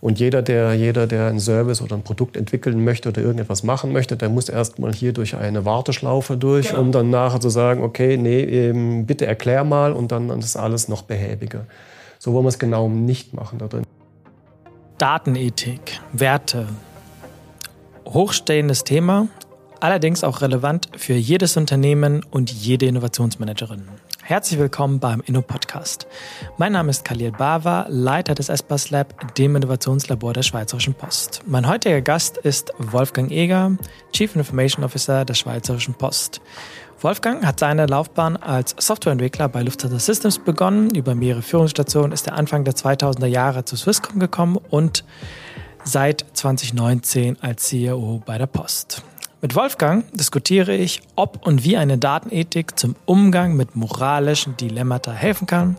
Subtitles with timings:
[0.00, 3.92] Und jeder der, jeder, der einen Service oder ein Produkt entwickeln möchte oder irgendetwas machen
[3.92, 6.80] möchte, der muss erstmal hier durch eine Warteschlaufe durch, genau.
[6.80, 10.88] um dann nachher zu sagen, okay, nee, ähm, bitte erklär mal und dann ist alles
[10.88, 11.66] noch behäbiger.
[12.18, 13.84] So wollen wir es genau nicht machen da drin.
[14.96, 16.66] Datenethik, Werte.
[18.06, 19.28] Hochstehendes Thema,
[19.80, 23.82] allerdings auch relevant für jedes Unternehmen und jede Innovationsmanagerin.
[24.30, 26.06] Herzlich willkommen beim Inno-Podcast.
[26.56, 31.42] Mein Name ist Khalil Bava, Leiter des Espas Lab, dem Innovationslabor der Schweizerischen Post.
[31.46, 33.72] Mein heutiger Gast ist Wolfgang Eger,
[34.12, 36.40] Chief Information Officer der Schweizerischen Post.
[37.00, 40.94] Wolfgang hat seine Laufbahn als Softwareentwickler bei Lufthansa Systems begonnen.
[40.94, 45.02] Über mehrere Führungsstationen ist er Anfang der 2000er Jahre zu Swisscom gekommen und
[45.82, 49.02] seit 2019 als CEO bei der Post.
[49.42, 55.46] Mit Wolfgang diskutiere ich, ob und wie eine Datenethik zum Umgang mit moralischen Dilemmata helfen
[55.46, 55.76] kann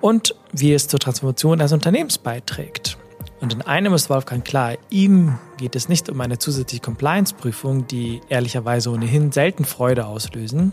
[0.00, 2.96] und wie es zur Transformation des Unternehmens beiträgt.
[3.42, 8.22] Und in einem ist Wolfgang klar, ihm geht es nicht um eine zusätzliche Compliance-Prüfung, die
[8.30, 10.72] ehrlicherweise ohnehin selten Freude auslösen.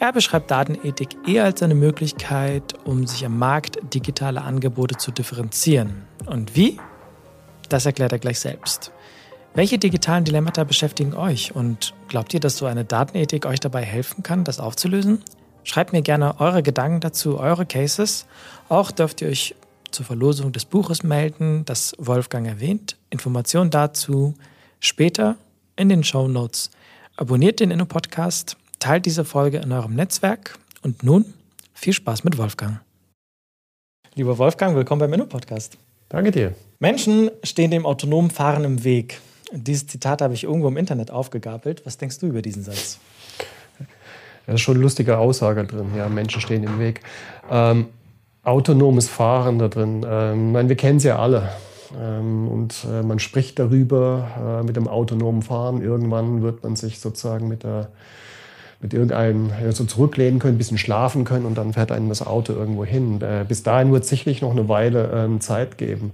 [0.00, 6.02] Er beschreibt Datenethik eher als eine Möglichkeit, um sich am Markt digitale Angebote zu differenzieren.
[6.26, 6.80] Und wie?
[7.68, 8.90] Das erklärt er gleich selbst.
[9.56, 14.24] Welche digitalen Dilemmata beschäftigen euch und glaubt ihr, dass so eine Datenethik euch dabei helfen
[14.24, 15.22] kann, das aufzulösen?
[15.62, 18.26] Schreibt mir gerne eure Gedanken dazu, eure Cases.
[18.68, 19.54] Auch dürft ihr euch
[19.92, 22.96] zur Verlosung des Buches melden, das Wolfgang erwähnt.
[23.10, 24.34] Informationen dazu
[24.80, 25.36] später
[25.76, 26.70] in den Show Notes.
[27.16, 31.32] Abonniert den Inno-Podcast, teilt diese Folge in eurem Netzwerk und nun
[31.74, 32.80] viel Spaß mit Wolfgang.
[34.16, 35.78] Lieber Wolfgang, willkommen beim Inno-Podcast.
[36.08, 36.56] Danke dir.
[36.80, 39.20] Menschen stehen dem autonomen Fahren im Weg.
[39.56, 41.86] Dieses Zitat habe ich irgendwo im Internet aufgegabelt.
[41.86, 42.98] Was denkst du über diesen Satz?
[44.46, 45.92] Da ist schon eine lustige Aussage drin.
[45.96, 47.00] Ja, Menschen stehen im Weg.
[47.50, 47.86] Ähm,
[48.42, 50.04] autonomes Fahren da drin.
[50.06, 51.50] Ähm, meine, wir kennen es ja alle.
[51.98, 55.82] Ähm, und äh, man spricht darüber äh, mit dem autonomen Fahren.
[55.82, 57.88] Irgendwann wird man sich sozusagen mit der
[58.80, 62.52] mit irgendeinem so zurücklehnen können, ein bisschen schlafen können und dann fährt einem das Auto
[62.52, 63.18] irgendwo hin.
[63.22, 66.12] Äh, bis dahin wird es sicherlich noch eine Weile ähm, Zeit geben.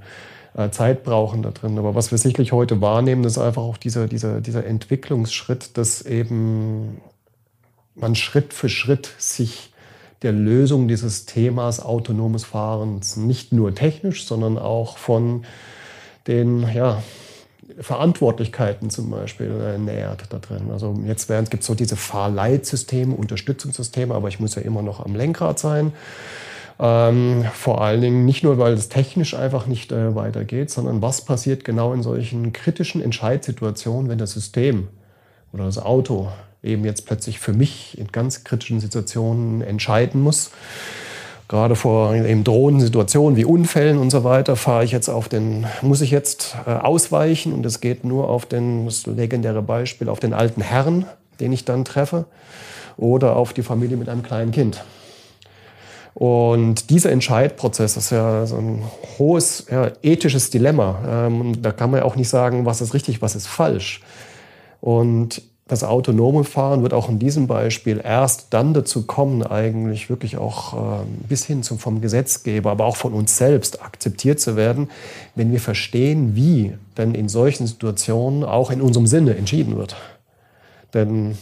[0.54, 1.78] Äh, Zeit brauchen da drin.
[1.78, 7.00] Aber was wir sicherlich heute wahrnehmen, ist einfach auch dieser, dieser, dieser Entwicklungsschritt, dass eben
[7.94, 9.72] man Schritt für Schritt sich
[10.22, 15.44] der Lösung dieses Themas autonomes Fahrens nicht nur technisch, sondern auch von
[16.26, 17.02] den ja,
[17.78, 20.70] Verantwortlichkeiten zum Beispiel äh, nähert da drin.
[20.70, 25.14] Also jetzt gibt es so diese Fahrleitsysteme, Unterstützungssysteme, aber ich muss ja immer noch am
[25.14, 25.92] Lenkrad sein.
[26.82, 31.20] Ähm, vor allen Dingen nicht nur, weil es technisch einfach nicht äh, weitergeht, sondern was
[31.20, 34.88] passiert genau in solchen kritischen Entscheidssituationen, wenn das System
[35.52, 36.28] oder das Auto
[36.62, 40.52] eben jetzt plötzlich für mich in ganz kritischen Situationen entscheiden muss.
[41.48, 45.66] Gerade vor eben drohenden Situationen wie Unfällen und so weiter fahre ich jetzt auf den,
[45.82, 50.20] muss ich jetzt äh, ausweichen und es geht nur auf den, das legendäre Beispiel, auf
[50.20, 51.04] den alten Herrn,
[51.40, 52.24] den ich dann treffe,
[52.96, 54.82] oder auf die Familie mit einem kleinen Kind.
[56.14, 58.82] Und dieser Entscheidprozess ist ja so ein
[59.18, 61.26] hohes ja, ethisches Dilemma.
[61.26, 64.02] Ähm, da kann man ja auch nicht sagen, was ist richtig, was ist falsch.
[64.80, 70.36] Und das autonome Fahren wird auch in diesem Beispiel erst dann dazu kommen, eigentlich wirklich
[70.36, 74.90] auch äh, bis hin zum vom Gesetzgeber, aber auch von uns selbst akzeptiert zu werden,
[75.36, 79.94] wenn wir verstehen, wie denn in solchen Situationen auch in unserem Sinne entschieden wird.
[80.92, 81.38] Denn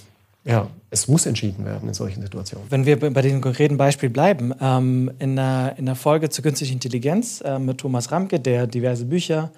[0.49, 2.71] ja, es muss entschieden werden in solchen Situationen.
[2.71, 6.75] Wenn wir bei diesem konkreten Beispiel bleiben, ähm, in, der, in der Folge zur künstlichen
[6.75, 9.53] Intelligenz äh, mit Thomas Ramke, der diverse Bücher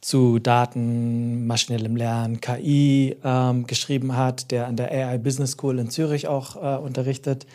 [0.00, 5.90] zu Daten, maschinellem Lernen, KI ähm, geschrieben hat, der an der AI Business School in
[5.90, 7.46] Zürich auch äh, unterrichtet,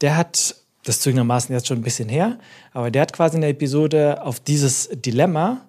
[0.00, 2.38] der hat, das zugegebenermaßen jetzt schon ein bisschen her,
[2.72, 5.60] aber der hat quasi in der Episode auf dieses Dilemma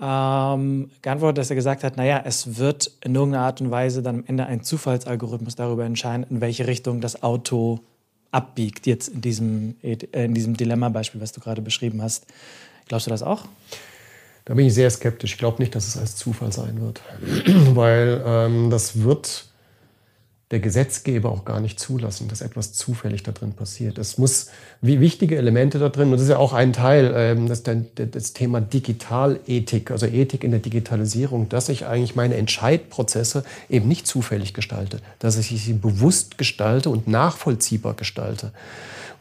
[0.00, 4.20] ähm, geantwortet, dass er gesagt hat, naja, es wird in irgendeiner Art und Weise dann
[4.20, 7.80] am Ende ein Zufallsalgorithmus darüber entscheiden, in welche Richtung das Auto
[8.30, 12.26] abbiegt, jetzt in diesem, äh, in diesem Dilemma-Beispiel, was du gerade beschrieben hast.
[12.88, 13.44] Glaubst du das auch?
[14.44, 15.32] Da bin ich sehr skeptisch.
[15.32, 17.00] Ich glaube nicht, dass es als Zufall sein wird,
[17.74, 19.51] weil ähm, das wird
[20.52, 23.96] der Gesetzgeber auch gar nicht zulassen, dass etwas zufällig da drin passiert.
[23.96, 24.48] Es muss
[24.82, 28.34] wie wichtige Elemente da drin, und das ist ja auch ein Teil, ähm, das, das
[28.34, 34.52] Thema Digitalethik, also Ethik in der Digitalisierung, dass ich eigentlich meine Entscheidprozesse eben nicht zufällig
[34.52, 38.52] gestalte, dass ich sie bewusst gestalte und nachvollziehbar gestalte.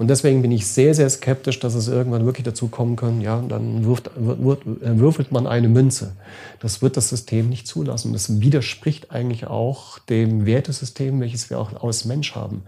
[0.01, 3.39] Und deswegen bin ich sehr, sehr skeptisch, dass es irgendwann wirklich dazu kommen kann, ja,
[3.48, 6.15] dann wirft, wirft, äh, würfelt man eine Münze.
[6.59, 8.12] Das wird das System nicht zulassen.
[8.12, 12.63] Das widerspricht eigentlich auch dem Wertesystem, welches wir auch als Mensch haben.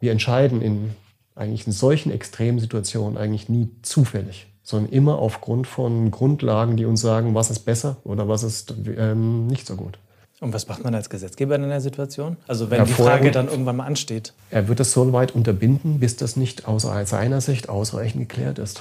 [0.00, 0.90] Wir entscheiden in
[1.34, 7.00] eigentlich in solchen extremen Situationen eigentlich nie zufällig, sondern immer aufgrund von Grundlagen, die uns
[7.00, 9.98] sagen, was ist besser oder was ist ähm, nicht so gut.
[10.46, 12.36] Und was macht man als Gesetzgeber in der Situation?
[12.46, 14.32] Also wenn ja, die Frage dann irgendwann mal ansteht.
[14.50, 18.80] Er wird es so weit unterbinden, bis das nicht aus seiner Sicht ausreichend geklärt ist.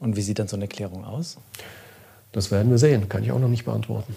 [0.00, 1.38] Und wie sieht dann so eine Klärung aus?
[2.32, 4.14] Das werden wir sehen, kann ich auch noch nicht beantworten.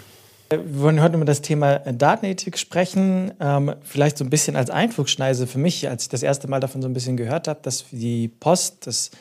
[0.49, 3.31] Wir wollen heute über das Thema Datenethik sprechen.
[3.39, 6.81] Ähm, vielleicht so ein bisschen als Einflugschneise für mich, als ich das erste Mal davon
[6.81, 9.11] so ein bisschen gehört habe, dass die Post, das,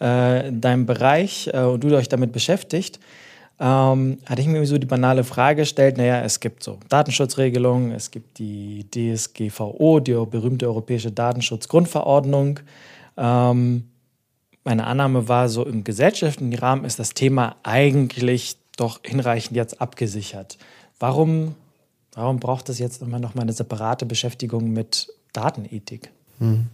[0.00, 2.98] äh, dein Bereich äh, und du euch damit beschäftigt,
[3.60, 8.10] ähm, hatte ich mir so die banale Frage gestellt, naja, es gibt so Datenschutzregelungen, es
[8.10, 12.60] gibt die DSGVO, die berühmte Europäische Datenschutzgrundverordnung.
[13.18, 13.84] Ähm,
[14.64, 20.56] meine Annahme war so im gesellschaftlichen Rahmen ist das Thema eigentlich doch hinreichend jetzt abgesichert.
[20.98, 21.54] Warum,
[22.14, 26.10] warum braucht es jetzt immer noch mal eine separate Beschäftigung mit Datenethik?
[26.38, 26.68] Hm.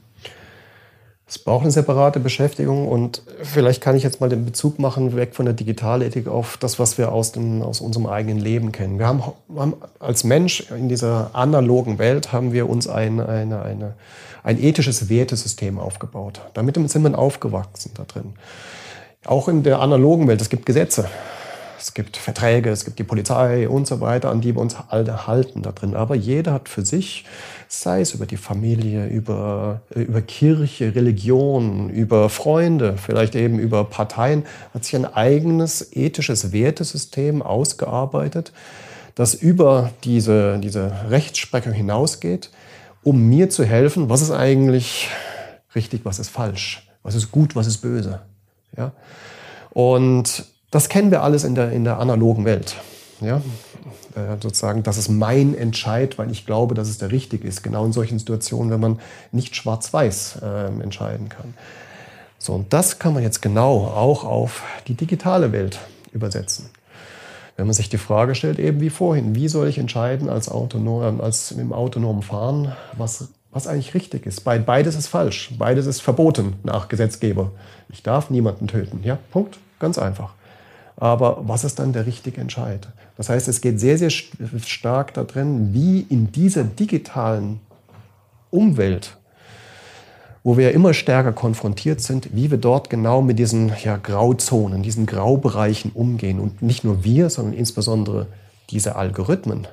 [1.28, 5.34] Es braucht eine separate Beschäftigung und vielleicht kann ich jetzt mal den Bezug machen, weg
[5.34, 9.00] von der Digitalethik auf das, was wir aus, dem, aus unserem eigenen Leben kennen.
[9.00, 9.24] Wir haben,
[9.56, 13.94] haben, als Mensch in dieser analogen Welt haben wir uns ein, eine, eine,
[14.44, 16.40] ein ethisches Wertesystem aufgebaut.
[16.54, 18.34] Damit sind wir aufgewachsen da drin.
[19.24, 21.08] Auch in der analogen Welt, es gibt Gesetze
[21.78, 25.26] es gibt Verträge, es gibt die Polizei und so weiter, an die wir uns alle
[25.26, 25.94] halten da drin.
[25.94, 27.24] Aber jeder hat für sich,
[27.68, 33.84] sei es über die Familie, über, äh, über Kirche, Religion, über Freunde, vielleicht eben über
[33.84, 38.52] Parteien, hat sich ein eigenes ethisches Wertesystem ausgearbeitet,
[39.14, 42.50] das über diese, diese Rechtsprechung hinausgeht,
[43.02, 45.08] um mir zu helfen, was ist eigentlich
[45.74, 48.20] richtig, was ist falsch, was ist gut, was ist böse.
[48.76, 48.92] Ja?
[49.70, 52.76] Und das kennen wir alles in der, in der analogen Welt.
[53.20, 53.40] Ja?
[54.14, 57.62] Äh, sozusagen, das ist mein Entscheid, weil ich glaube, dass es der richtige ist.
[57.62, 59.00] Genau in solchen Situationen, wenn man
[59.32, 61.54] nicht schwarz-weiß äh, entscheiden kann.
[62.38, 65.78] So, und das kann man jetzt genau auch auf die digitale Welt
[66.12, 66.70] übersetzen.
[67.56, 71.20] Wenn man sich die Frage stellt, eben wie vorhin, wie soll ich entscheiden als, autonom,
[71.20, 74.44] als im autonomen Fahren, was, was eigentlich richtig ist?
[74.44, 77.52] Beides ist falsch, beides ist verboten nach Gesetzgeber.
[77.88, 79.00] Ich darf niemanden töten.
[79.02, 79.58] Ja, Punkt.
[79.78, 80.34] Ganz einfach.
[80.96, 82.88] Aber was ist dann der richtige Entscheid?
[83.16, 87.60] Das heißt, es geht sehr, sehr stark darin, wie in dieser digitalen
[88.50, 89.18] Umwelt,
[90.42, 95.04] wo wir immer stärker konfrontiert sind, wie wir dort genau mit diesen ja, Grauzonen, diesen
[95.04, 96.40] Graubereichen umgehen.
[96.40, 98.26] Und nicht nur wir, sondern insbesondere
[98.70, 99.66] diese Algorithmen,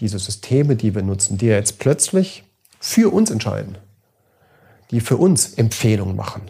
[0.00, 2.44] diese Systeme, die wir nutzen, die jetzt plötzlich
[2.80, 3.78] für uns entscheiden,
[4.90, 6.42] die für uns Empfehlungen machen,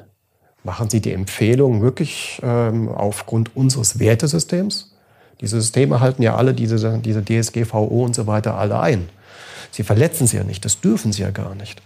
[0.67, 4.93] machen Sie die Empfehlung wirklich ähm, aufgrund unseres Wertesystems?
[5.41, 9.09] Diese Systeme halten ja alle diese, diese DSGVO und so weiter alle ein.
[9.71, 11.83] Sie verletzen sie ja nicht, das dürfen sie ja gar nicht.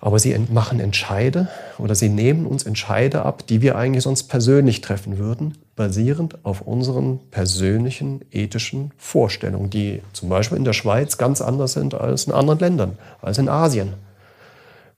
[0.00, 1.48] Aber sie machen Entscheide
[1.78, 6.60] oder sie nehmen uns Entscheide ab, die wir eigentlich sonst persönlich treffen würden, basierend auf
[6.62, 12.32] unseren persönlichen ethischen Vorstellungen, die zum Beispiel in der Schweiz ganz anders sind als in
[12.32, 13.94] anderen Ländern, als in Asien.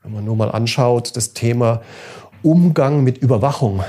[0.04, 1.80] Wenn man nur mal anschaut, das Thema
[2.44, 3.82] Umgang mit Überwachung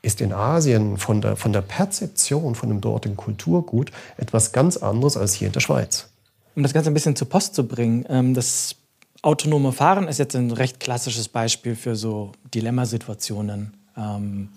[0.00, 5.16] ist in Asien von der, von der Perzeption von dem dortigen Kulturgut etwas ganz anderes
[5.16, 6.08] als hier in der Schweiz.
[6.54, 8.76] Um das Ganze ein bisschen zur Post zu bringen, ähm, das
[9.22, 14.50] autonome Fahren ist jetzt ein recht klassisches Beispiel für so Dilemmasituationen ähm,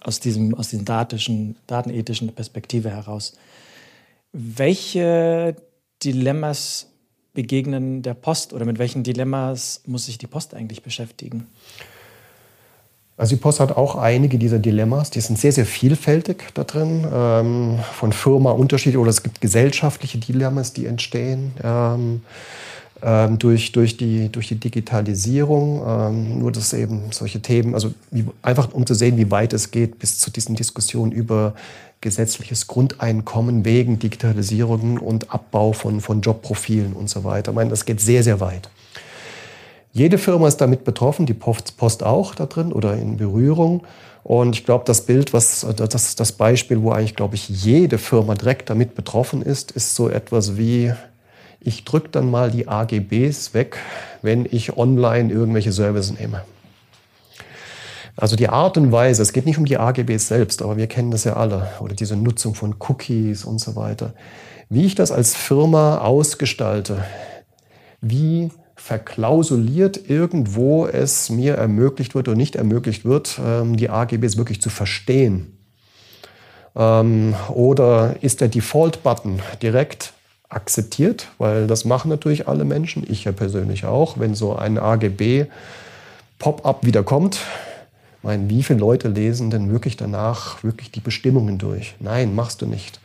[0.00, 3.36] aus, diesem, aus diesen datischen, datenethischen Perspektive heraus.
[4.32, 5.54] Welche
[6.02, 6.88] Dilemmas
[7.32, 11.46] begegnen der Post oder mit welchen Dilemmas muss sich die Post eigentlich beschäftigen?
[13.16, 17.06] Also die Post hat auch einige dieser Dilemmas, die sind sehr, sehr vielfältig da drin,
[17.12, 22.22] ähm, von Firma unterschiedlich oder es gibt gesellschaftliche Dilemmas, die entstehen ähm,
[23.02, 25.82] ähm, durch, durch, die, durch die Digitalisierung.
[25.86, 29.70] Ähm, nur dass eben solche Themen, also wie, einfach um zu sehen, wie weit es
[29.70, 31.54] geht, bis zu diesen Diskussionen über
[32.00, 37.52] gesetzliches Grundeinkommen wegen Digitalisierung und Abbau von, von Jobprofilen und so weiter.
[37.52, 38.68] Ich meine, das geht sehr, sehr weit.
[39.94, 43.86] Jede Firma ist damit betroffen, die Post auch da drin oder in Berührung.
[44.24, 48.34] Und ich glaube, das Bild, was das, das Beispiel, wo eigentlich, glaube ich, jede Firma
[48.34, 50.92] direkt damit betroffen ist, ist so etwas wie,
[51.60, 53.78] ich drücke dann mal die AGBs weg,
[54.20, 56.42] wenn ich online irgendwelche Services nehme.
[58.16, 61.12] Also die Art und Weise, es geht nicht um die AGBs selbst, aber wir kennen
[61.12, 64.12] das ja alle, oder diese Nutzung von Cookies und so weiter.
[64.68, 67.04] Wie ich das als Firma ausgestalte,
[68.00, 74.60] wie verklausuliert irgendwo es mir ermöglicht wird oder nicht ermöglicht wird, ähm, die AGBs wirklich
[74.60, 75.56] zu verstehen?
[76.76, 80.12] Ähm, oder ist der Default-Button direkt
[80.48, 81.28] akzeptiert?
[81.38, 84.18] Weil das machen natürlich alle Menschen, ich ja persönlich auch.
[84.18, 85.46] Wenn so ein AGB
[86.38, 87.40] Pop-up wieder kommt,
[88.18, 91.94] Ich meine, wie viele Leute lesen denn wirklich danach wirklich die Bestimmungen durch?
[92.00, 92.98] Nein, machst du nicht.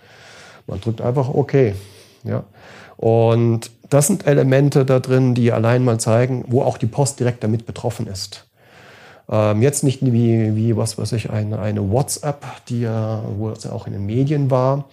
[0.65, 1.73] Man drückt einfach OK.
[2.23, 2.45] Ja?
[2.95, 7.43] Und das sind Elemente da drin, die allein mal zeigen, wo auch die Post direkt
[7.43, 8.45] damit betroffen ist.
[9.29, 13.63] Ähm, jetzt nicht wie, wie was weiß ich, eine, eine WhatsApp, die ja, wo es
[13.63, 14.85] ja auch in den Medien war,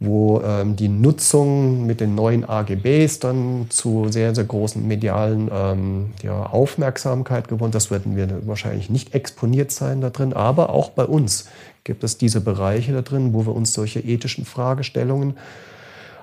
[0.00, 6.12] wo ähm, die Nutzung mit den neuen AGBs dann zu sehr, sehr großen medialen ähm,
[6.22, 7.72] ja, Aufmerksamkeit gewonnen.
[7.72, 11.48] Das werden wir wahrscheinlich nicht exponiert sein da drin, aber auch bei uns
[11.84, 15.34] gibt es diese Bereiche da drin, wo wir uns solche ethischen Fragestellungen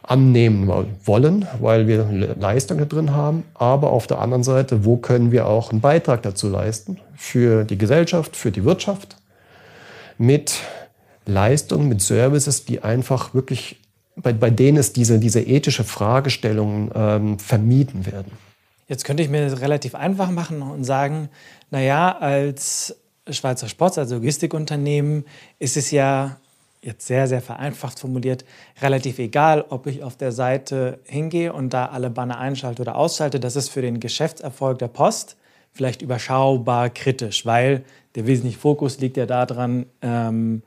[0.08, 0.68] annehmen
[1.04, 2.06] wollen, weil wir
[2.40, 3.44] Leistungen drin haben.
[3.54, 7.78] Aber auf der anderen Seite, wo können wir auch einen Beitrag dazu leisten für die
[7.78, 9.18] Gesellschaft, für die Wirtschaft
[10.18, 10.60] mit
[11.26, 13.78] Leistungen, mit Services, die einfach wirklich,
[14.16, 18.32] bei, bei denen es diese, diese ethische Fragestellungen ähm, vermieden werden.
[18.88, 21.30] Jetzt könnte ich mir das relativ einfach machen und sagen,
[21.72, 22.96] naja, als
[23.28, 25.26] Schweizer Sports, als Logistikunternehmen,
[25.58, 26.38] ist es ja
[26.86, 28.46] jetzt sehr, sehr vereinfacht formuliert,
[28.82, 33.40] relativ egal, ob ich auf der Seite hingehe und da alle Banner einschalte oder ausschalte.
[33.40, 35.36] Das ist für den Geschäftserfolg der Post
[35.72, 37.84] vielleicht überschaubar kritisch, weil
[38.16, 40.64] der wesentliche Fokus liegt ja daran, ähm,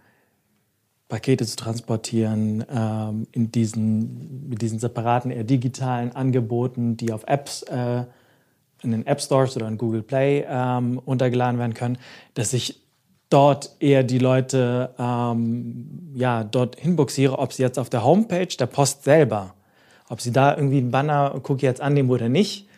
[1.08, 7.62] Pakete zu transportieren ähm, in diesen, mit diesen separaten, eher digitalen Angeboten, die auf Apps,
[7.62, 8.04] äh,
[8.82, 11.98] in den App Stores oder in Google Play ähm, runtergeladen werden können,
[12.34, 12.80] dass ich
[13.28, 18.66] dort eher die Leute ähm, ja, dort hinbuxiere, ob sie jetzt auf der Homepage der
[18.66, 19.54] Post selber,
[20.08, 22.68] ob sie da irgendwie einen Banner-Cookie jetzt annehmen oder nicht,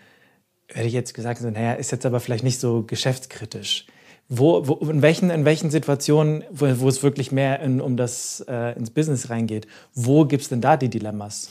[0.68, 3.86] hätte ich jetzt gesagt, naja, ist jetzt aber vielleicht nicht so geschäftskritisch.
[4.28, 8.44] Wo, wo, in, welchen, in welchen Situationen, wo, wo es wirklich mehr in, um das
[8.48, 11.50] äh, ins Business reingeht, wo gibt es denn da die Dilemmas?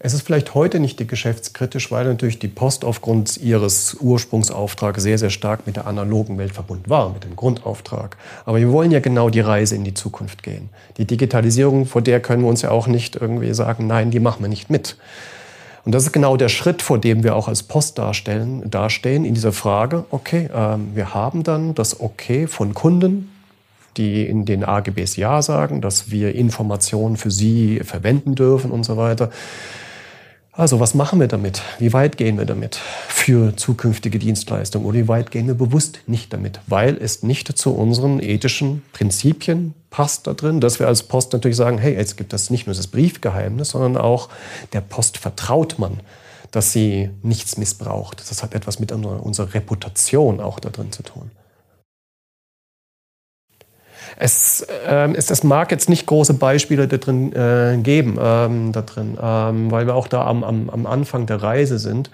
[0.00, 5.30] Es ist vielleicht heute nicht geschäftskritisch, weil natürlich die Post aufgrund ihres Ursprungsauftrags sehr, sehr
[5.30, 8.16] stark mit der analogen Welt verbunden war, mit dem Grundauftrag.
[8.44, 10.68] Aber wir wollen ja genau die Reise in die Zukunft gehen.
[10.98, 14.40] Die Digitalisierung, vor der können wir uns ja auch nicht irgendwie sagen, nein, die machen
[14.40, 14.96] wir nicht mit.
[15.84, 19.34] Und das ist genau der Schritt, vor dem wir auch als Post darstellen, dastehen, in
[19.34, 23.32] dieser Frage, okay, ähm, wir haben dann das Okay von Kunden,
[23.96, 28.96] die in den AGBs Ja sagen, dass wir Informationen für sie verwenden dürfen und so
[28.96, 29.30] weiter.
[30.58, 31.62] Also was machen wir damit?
[31.78, 36.32] Wie weit gehen wir damit für zukünftige Dienstleistungen oder wie weit gehen wir bewusst nicht
[36.32, 41.32] damit, weil es nicht zu unseren ethischen Prinzipien passt da drin, dass wir als Post
[41.32, 44.30] natürlich sagen, hey, jetzt gibt es nicht nur das Briefgeheimnis, sondern auch
[44.72, 46.00] der Post vertraut man,
[46.50, 48.28] dass sie nichts missbraucht.
[48.28, 51.30] Das hat etwas mit unserer Reputation auch da drin zu tun.
[54.20, 58.82] Es, ähm, es, es mag jetzt nicht große Beispiele da drin äh, geben, ähm, da
[58.82, 62.10] drin, ähm, weil wir auch da am, am, am Anfang der Reise sind.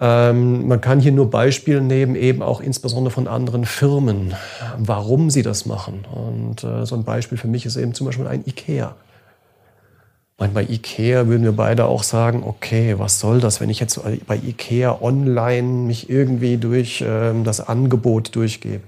[0.00, 4.34] Ähm, man kann hier nur Beispiele nehmen, eben auch insbesondere von anderen Firmen,
[4.78, 6.06] warum sie das machen.
[6.10, 8.94] Und äh, so ein Beispiel für mich ist eben zum Beispiel ein IKEA.
[10.38, 14.36] bei IKEA würden wir beide auch sagen, okay, was soll das, wenn ich jetzt bei
[14.36, 18.80] IKEA online mich irgendwie durch ähm, das Angebot durchgebe?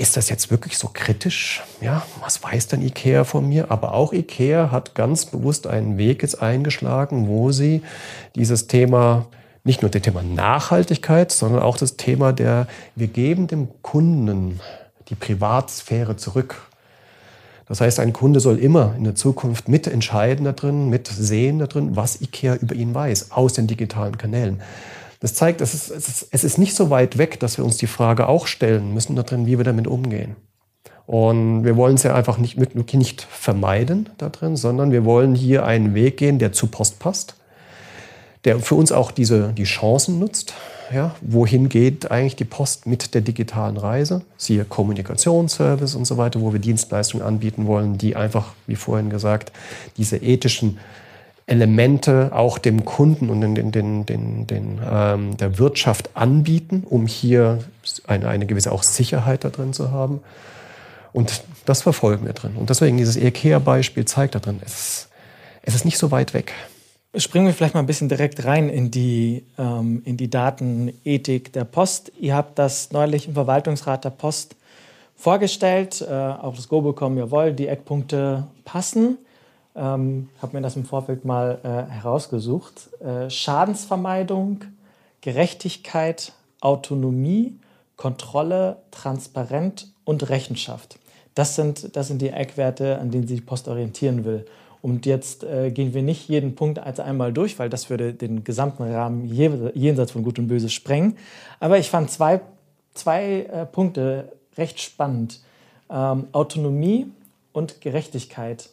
[0.00, 1.62] Ist das jetzt wirklich so kritisch?
[1.82, 3.70] Ja, was weiß denn IKEA von mir?
[3.70, 7.82] Aber auch IKEA hat ganz bewusst einen Weg jetzt eingeschlagen, wo sie
[8.34, 9.26] dieses Thema,
[9.62, 12.66] nicht nur das Thema Nachhaltigkeit, sondern auch das Thema der,
[12.96, 14.58] wir geben dem Kunden
[15.10, 16.62] die Privatsphäre zurück.
[17.66, 21.94] Das heißt, ein Kunde soll immer in der Zukunft mitentscheiden da drin, mitsehen da drin,
[21.94, 24.62] was IKEA über ihn weiß, aus den digitalen Kanälen.
[25.20, 27.76] Das zeigt, es ist, es, ist, es ist nicht so weit weg, dass wir uns
[27.76, 30.36] die Frage auch stellen müssen da drin, wie wir damit umgehen.
[31.06, 32.56] Und wir wollen es ja einfach nicht,
[32.94, 37.34] nicht vermeiden da drin, sondern wir wollen hier einen Weg gehen, der zu Post passt,
[38.44, 40.54] der für uns auch diese, die Chancen nutzt.
[40.92, 44.22] Ja, wohin geht eigentlich die Post mit der digitalen Reise?
[44.36, 49.52] Siehe Kommunikationsservice und so weiter, wo wir Dienstleistungen anbieten wollen, die einfach, wie vorhin gesagt,
[49.96, 50.78] diese ethischen
[51.50, 57.58] Elemente auch dem Kunden und den, den, den, den, ähm, der Wirtschaft anbieten, um hier
[58.06, 60.20] eine, eine gewisse auch Sicherheit da drin zu haben.
[61.12, 62.52] Und das verfolgen wir drin.
[62.54, 65.08] Und deswegen dieses IKEA-Beispiel zeigt da drin, es,
[65.62, 66.52] es ist nicht so weit weg.
[67.16, 71.64] Springen wir vielleicht mal ein bisschen direkt rein in die, ähm, in die Datenethik der
[71.64, 72.12] Post.
[72.20, 74.54] Ihr habt das neulich im Verwaltungsrat der Post
[75.16, 79.18] vorgestellt, äh, auf das Go bekommen, jawohl, die Eckpunkte passen
[79.74, 82.90] ähm, habe mir das im Vorfeld mal äh, herausgesucht.
[83.00, 84.64] Äh, Schadensvermeidung,
[85.20, 87.58] Gerechtigkeit, Autonomie,
[87.96, 90.98] Kontrolle, Transparenz und Rechenschaft.
[91.34, 94.46] Das sind, das sind die Eckwerte, an denen sich die Post orientieren will.
[94.82, 98.44] Und jetzt äh, gehen wir nicht jeden Punkt als einmal durch, weil das würde den
[98.44, 101.18] gesamten Rahmen jenseits von Gut und Böse sprengen.
[101.60, 102.40] Aber ich fand zwei,
[102.94, 105.40] zwei äh, Punkte recht spannend.
[105.90, 107.10] Ähm, Autonomie
[107.52, 108.70] und Gerechtigkeit.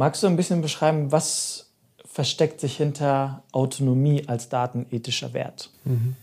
[0.00, 1.66] Magst du ein bisschen beschreiben, was
[2.06, 5.68] versteckt sich hinter Autonomie als datenethischer Wert?
[5.84, 6.16] Mhm.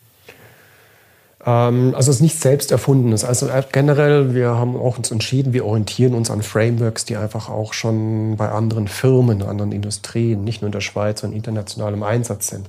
[1.45, 3.23] Ähm, also es ist nichts selbst erfundenes.
[3.23, 7.49] Also äh, generell, wir haben auch uns entschieden, wir orientieren uns an Frameworks, die einfach
[7.49, 12.01] auch schon bei anderen Firmen, anderen Industrien, nicht nur in der Schweiz, sondern international im
[12.01, 12.67] Einsatz sind.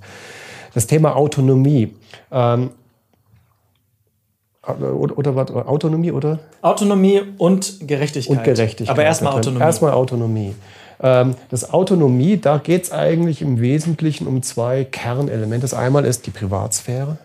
[0.74, 1.96] Das Thema Autonomie.
[2.30, 2.68] Ähm,
[4.62, 5.50] oder, oder was?
[5.52, 6.38] Autonomie oder?
[6.60, 8.36] Autonomie und Gerechtigkeit.
[8.36, 8.90] Und Gerechtigkeit.
[8.90, 9.64] Aber erstmal Autonomie.
[9.64, 10.54] Erstmal Autonomie.
[11.00, 15.62] Ähm, das Autonomie, da geht es eigentlich im Wesentlichen um zwei Kernelemente.
[15.62, 17.18] Das einmal ist die Privatsphäre.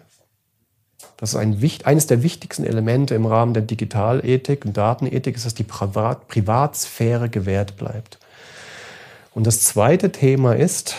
[1.17, 5.53] Das ist ein, eines der wichtigsten Elemente im Rahmen der Digitalethik und Datenethik, ist, dass
[5.53, 8.19] die Privat Privatsphäre gewährt bleibt.
[9.33, 10.95] Und das zweite Thema ist,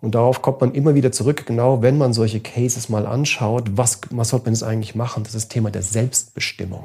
[0.00, 4.00] und darauf kommt man immer wieder zurück, genau wenn man solche Cases mal anschaut, was,
[4.10, 5.24] was sollte man jetzt eigentlich machen?
[5.24, 6.84] Das ist das Thema der Selbstbestimmung.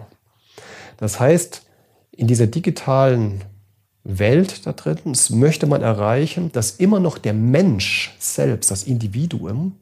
[0.98, 1.66] Das heißt,
[2.12, 3.44] in dieser digitalen
[4.06, 4.98] Welt da drin
[5.32, 9.76] möchte man erreichen, dass immer noch der Mensch selbst, das Individuum,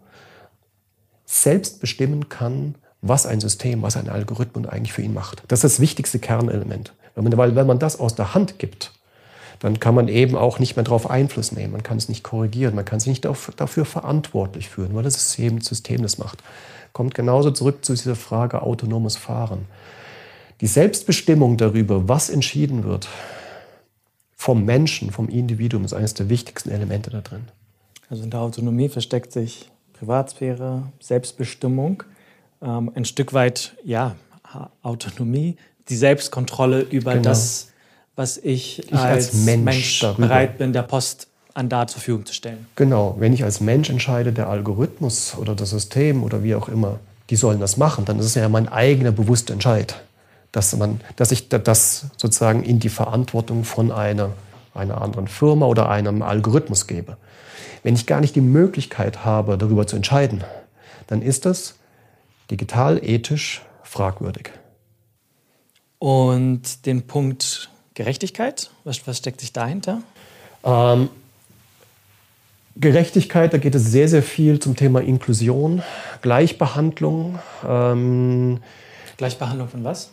[1.26, 5.44] selbst bestimmen kann, was ein System, was ein Algorithmus eigentlich für ihn macht.
[5.50, 6.94] Das ist das wichtigste Kernelement.
[7.16, 8.94] Weil wenn man das aus der Hand gibt,
[9.60, 11.74] dann kann man eben auch nicht mehr darauf Einfluss nehmen.
[11.74, 15.60] Man kann es nicht korrigieren, man kann es nicht dafür verantwortlich führen, weil das System,
[15.60, 16.42] das System das macht.
[16.94, 19.66] Kommt genauso zurück zu dieser Frage autonomes Fahren.
[20.62, 23.10] Die Selbstbestimmung darüber, was entschieden wird,
[24.44, 27.46] vom Menschen, vom Individuum, ist eines der wichtigsten Elemente da drin.
[28.10, 32.04] Also in der Autonomie versteckt sich Privatsphäre, Selbstbestimmung,
[32.62, 34.18] ähm, ein Stück weit ja,
[34.82, 35.56] Autonomie,
[35.88, 37.24] die Selbstkontrolle über genau.
[37.24, 37.70] das,
[38.18, 42.26] was ich, ich als, als, Mensch, Mensch bereit bin, der Post an Daten zur Verfügung
[42.26, 42.68] zu stellen.
[42.76, 47.00] Genau, wenn ich als Mensch entscheide, der Algorithmus oder das System oder wie auch immer,
[47.30, 50.04] die sollen das machen, dann ist es ja mein eigener bewusster Entscheid,
[50.54, 54.30] dass, man, dass ich das sozusagen in die Verantwortung von einer,
[54.74, 57.18] einer anderen Firma oder einem Algorithmus gebe.
[57.82, 60.44] Wenn ich gar nicht die Möglichkeit habe, darüber zu entscheiden,
[61.08, 61.76] dann ist das
[62.50, 64.52] digital ethisch fragwürdig.
[65.98, 68.70] Und den Punkt Gerechtigkeit?
[68.84, 70.02] Was, was steckt sich dahinter?
[70.64, 71.10] Ähm,
[72.76, 75.82] Gerechtigkeit, da geht es sehr, sehr viel zum Thema Inklusion,
[76.22, 77.40] Gleichbehandlung.
[77.68, 78.62] Ähm,
[79.18, 80.12] Gleichbehandlung von was?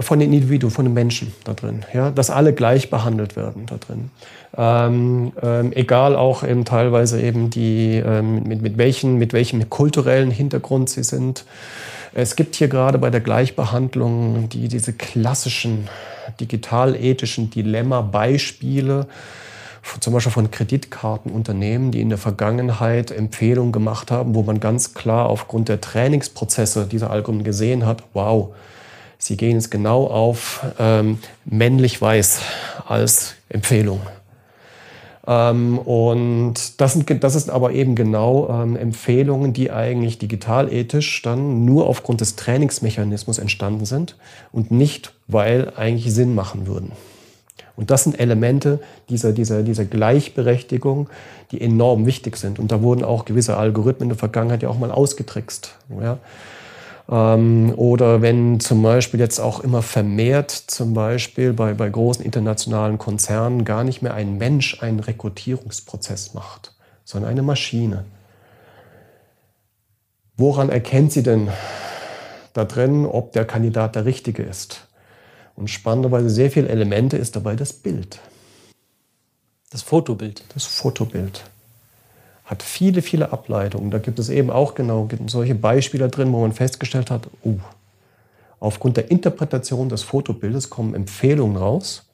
[0.00, 1.84] Von den Individuen, von den Menschen da drin.
[1.94, 2.10] Ja?
[2.10, 4.10] Dass alle gleich behandelt werden da drin.
[4.56, 10.30] Ähm, ähm, egal auch eben teilweise eben die, ähm, mit, mit, welchen, mit welchem kulturellen
[10.30, 11.44] Hintergrund sie sind.
[12.12, 15.88] Es gibt hier gerade bei der Gleichbehandlung die, diese klassischen
[16.40, 19.06] digital-ethischen Dilemma-Beispiele,
[20.00, 25.28] zum Beispiel von Kreditkartenunternehmen, die in der Vergangenheit Empfehlungen gemacht haben, wo man ganz klar
[25.28, 28.54] aufgrund der Trainingsprozesse dieser Algorithmen gesehen hat, wow,
[29.20, 32.40] sie gehen jetzt genau auf ähm, männlich-weiß
[32.88, 34.00] als Empfehlung.
[35.26, 41.64] Ähm, und das, sind, das ist aber eben genau ähm, Empfehlungen, die eigentlich digitalethisch dann
[41.64, 44.16] nur aufgrund des Trainingsmechanismus entstanden sind
[44.50, 46.90] und nicht, weil eigentlich Sinn machen würden.
[47.76, 51.08] Und das sind Elemente dieser, dieser, dieser Gleichberechtigung,
[51.50, 52.58] die enorm wichtig sind.
[52.58, 55.74] Und da wurden auch gewisse Algorithmen in der Vergangenheit ja auch mal ausgetrickst.
[56.00, 56.18] Ja?
[57.10, 62.98] Ähm, oder wenn zum Beispiel jetzt auch immer vermehrt, zum Beispiel bei, bei großen internationalen
[62.98, 68.04] Konzernen, gar nicht mehr ein Mensch einen Rekrutierungsprozess macht, sondern eine Maschine.
[70.36, 71.48] Woran erkennt sie denn
[72.52, 74.86] da drin, ob der Kandidat der richtige ist?
[75.56, 78.20] Und spannenderweise sehr viele Elemente ist dabei das Bild.
[79.70, 80.44] Das Fotobild.
[80.54, 81.44] Das Fotobild
[82.50, 83.92] hat viele, viele Ableitungen.
[83.92, 87.60] Da gibt es eben auch genau solche Beispiele drin, wo man festgestellt hat, uh,
[88.58, 92.10] aufgrund der Interpretation des Fotobildes kommen Empfehlungen raus,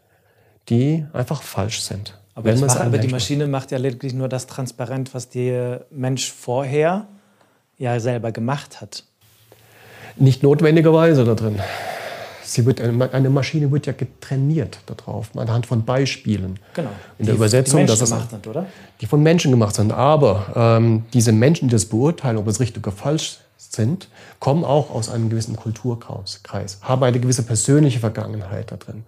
[0.68, 2.18] die einfach falsch sind.
[2.35, 7.07] Aber, macht, aber die Maschine macht ja lediglich nur das transparent, was der Mensch vorher
[7.79, 9.05] ja selber gemacht hat.
[10.16, 11.59] Nicht notwendigerweise da drin.
[12.46, 16.59] Sie wird, eine Maschine wird ja getrainiert darauf, anhand von Beispielen.
[16.74, 16.90] Genau.
[17.18, 18.66] In der die, Übersetzung, die es, gemacht sind, oder?
[19.00, 19.92] Die von Menschen gemacht sind.
[19.92, 24.90] Aber ähm, diese Menschen, die das beurteilen, ob es richtig oder falsch sind, kommen auch
[24.90, 29.04] aus einem gewissen Kulturkreis, haben eine gewisse persönliche Vergangenheit da drin.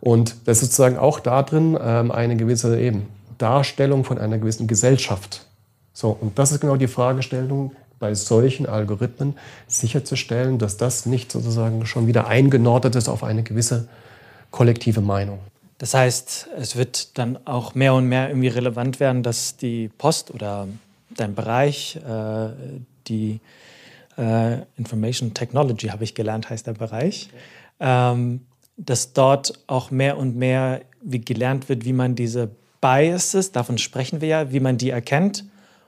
[0.00, 3.06] Und das ist sozusagen auch da drin ähm, eine gewisse eben
[3.38, 5.46] Darstellung von einer gewissen Gesellschaft.
[5.92, 11.86] So, und das ist genau die Fragestellung, bei solchen Algorithmen sicherzustellen, dass das nicht sozusagen
[11.86, 13.88] schon wieder eingenordet ist auf eine gewisse
[14.50, 15.38] kollektive Meinung.
[15.78, 20.30] Das heißt, es wird dann auch mehr und mehr irgendwie relevant werden, dass die Post
[20.30, 20.68] oder
[21.14, 22.48] dein Bereich, äh,
[23.06, 23.40] die
[24.16, 27.28] äh, Information Technology habe ich gelernt, heißt der Bereich,
[27.80, 28.40] ähm,
[28.78, 34.20] dass dort auch mehr und mehr wie gelernt wird, wie man diese Biases, davon sprechen
[34.20, 35.44] wir ja, wie man die erkennt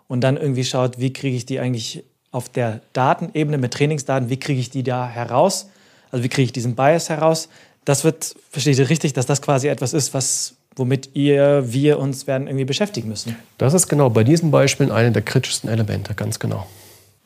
[0.08, 4.38] und dann irgendwie schaut, wie kriege ich die eigentlich auf der Datenebene mit Trainingsdaten, wie
[4.38, 5.68] kriege ich die da heraus?
[6.10, 7.48] Also wie kriege ich diesen Bias heraus?
[7.84, 12.26] Das wird, versteht ihr richtig, dass das quasi etwas ist, was womit ihr, wir uns
[12.26, 13.36] werden irgendwie beschäftigen müssen.
[13.58, 16.66] Das ist genau bei diesen Beispielen eine der kritischsten Elemente, ganz genau.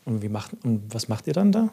[0.05, 1.69] Und, wie macht, und was macht ihr dann da?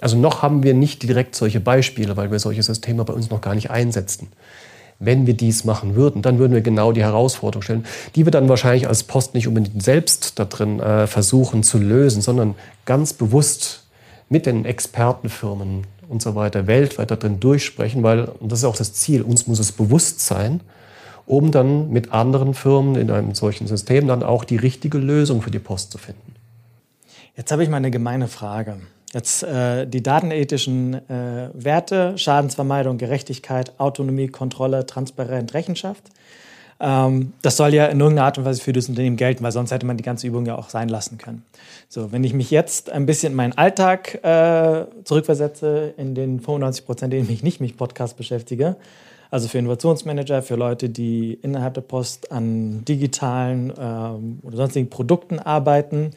[0.00, 3.40] Also noch haben wir nicht direkt solche Beispiele, weil wir solche Systeme bei uns noch
[3.40, 4.28] gar nicht einsetzen.
[4.98, 8.48] Wenn wir dies machen würden, dann würden wir genau die Herausforderung stellen, die wir dann
[8.48, 12.54] wahrscheinlich als Post nicht unbedingt selbst da drin äh, versuchen zu lösen, sondern
[12.84, 13.84] ganz bewusst
[14.28, 18.76] mit den Expertenfirmen und so weiter weltweit da drin durchsprechen, weil, und das ist auch
[18.76, 20.60] das Ziel, uns muss es bewusst sein,
[21.26, 25.50] um dann mit anderen Firmen in einem solchen System dann auch die richtige Lösung für
[25.50, 26.34] die Post zu finden.
[27.36, 28.76] Jetzt habe ich mal eine gemeine Frage.
[29.12, 36.02] Jetzt äh, die datenethischen äh, Werte, Schadensvermeidung, Gerechtigkeit, Autonomie, Kontrolle, Transparenz, Rechenschaft.
[36.78, 39.70] Ähm, das soll ja in irgendeiner Art und Weise für das Unternehmen gelten, weil sonst
[39.70, 41.42] hätte man die ganze Übung ja auch sein lassen können.
[41.88, 46.84] So, wenn ich mich jetzt ein bisschen in meinen Alltag äh, zurückversetze, in den 95
[46.84, 48.76] Prozent, denen ich nicht mit Podcast beschäftige,
[49.30, 55.38] also für Innovationsmanager, für Leute, die innerhalb der Post an digitalen ähm, oder sonstigen Produkten
[55.38, 56.12] arbeiten,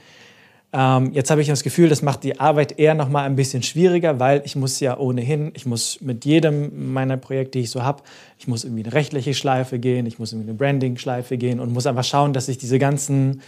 [0.71, 3.63] ähm, jetzt habe ich das Gefühl, das macht die Arbeit eher noch mal ein bisschen
[3.63, 7.81] schwieriger, weil ich muss ja ohnehin, ich muss mit jedem meiner Projekte, die ich so
[7.81, 8.03] habe,
[8.37, 11.87] ich muss irgendwie eine rechtliche Schleife gehen, ich muss irgendwie eine Branding-Schleife gehen und muss
[11.87, 13.41] einfach schauen, dass ich diese ganzen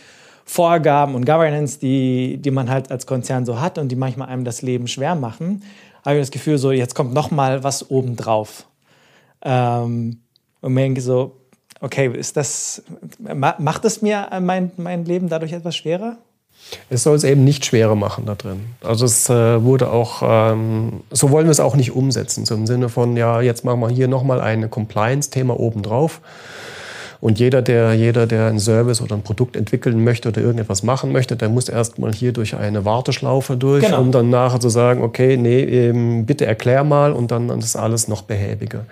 [0.46, 4.44] Vorgaben und Governance, die, die man halt als Konzern so hat und die manchmal einem
[4.44, 5.64] das Leben schwer machen,
[6.04, 8.66] habe ich das Gefühl, so jetzt kommt noch mal was obendrauf.
[9.44, 10.22] Ähm,
[10.62, 11.38] und mir denke so,
[11.82, 12.82] okay, ist das,
[13.20, 16.18] macht es mir mein, mein Leben dadurch etwas schwerer?
[16.90, 18.62] Es soll es eben nicht schwerer machen da drin.
[18.82, 22.68] Also es äh, wurde auch, ähm, so wollen wir es auch nicht umsetzen, so im
[22.68, 26.22] Sinne von, ja, jetzt machen wir hier nochmal ein Compliance-Thema obendrauf.
[27.22, 31.12] Und jeder der, jeder, der einen Service oder ein Produkt entwickeln möchte oder irgendetwas machen
[31.12, 34.02] möchte, der muss erstmal hier durch eine Warteschlaufe durch, genau.
[34.02, 38.08] um dann nachher zu sagen, okay, nee, eben, bitte erklär mal und dann ist alles
[38.08, 38.86] noch behäbiger.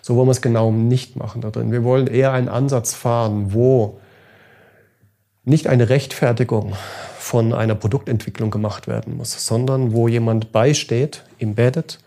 [0.00, 1.72] So wollen wir es genau nicht machen da drin.
[1.72, 3.98] Wir wollen eher einen Ansatz fahren, wo
[5.44, 6.72] nicht eine Rechtfertigung
[7.24, 11.98] von einer Produktentwicklung gemacht werden muss, sondern wo jemand beisteht, embedded,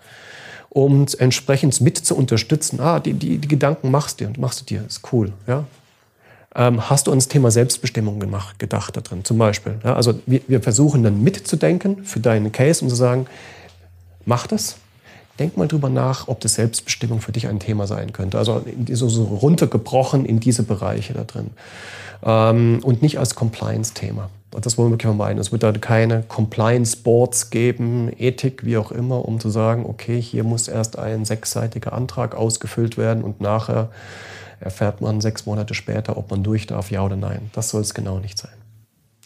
[0.70, 2.80] um entsprechend mit zu unterstützen.
[2.80, 5.34] Ah, die, die, die Gedanken machst du dir und machst du dir, ist cool.
[5.48, 5.66] Ja?
[6.56, 9.80] Ähm, hast du ans Thema Selbstbestimmung gemacht, gedacht da drin, zum Beispiel?
[9.84, 9.96] Ja?
[9.96, 13.26] Also wir, wir versuchen dann mitzudenken für deinen Case und zu sagen,
[14.24, 14.76] mach das,
[15.40, 18.38] denk mal drüber nach, ob das Selbstbestimmung für dich ein Thema sein könnte.
[18.38, 21.50] Also so, so runtergebrochen in diese Bereiche da drin.
[22.24, 24.30] Ähm, und nicht als Compliance-Thema.
[24.52, 25.40] Das wollen wir wirklich vermeiden.
[25.40, 30.44] Es wird da keine Compliance-Boards geben, Ethik, wie auch immer, um zu sagen, okay, hier
[30.44, 33.90] muss erst ein sechsseitiger Antrag ausgefüllt werden und nachher
[34.60, 37.52] erfährt man sechs Monate später, ob man durch darf, ja oder nein.
[37.54, 38.52] Das soll es genau nicht sein.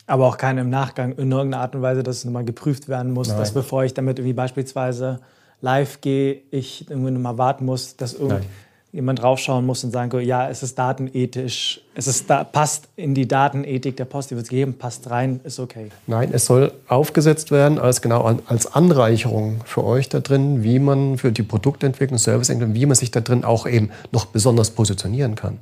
[0.08, 3.14] Aber auch keine im Nachgang in irgendeiner Art und Weise, dass es nochmal geprüft werden
[3.14, 3.38] muss, Nein.
[3.38, 5.22] dass bevor ich damit irgendwie beispielsweise
[5.62, 8.46] live gehe, ich irgendwie nochmal warten muss, dass irgendwie
[8.92, 13.28] jemand draufschauen muss und sagen ja, es ist datenethisch, es ist da, passt in die
[13.28, 15.90] Datenethik der Post, die wird es geben, passt rein, ist okay.
[16.08, 21.18] Nein, es soll aufgesetzt werden als genau als Anreicherung für euch da drin, wie man
[21.18, 25.60] für die Produktentwicklung, Serviceentwicklung, wie man sich da drin auch eben noch besonders positionieren kann.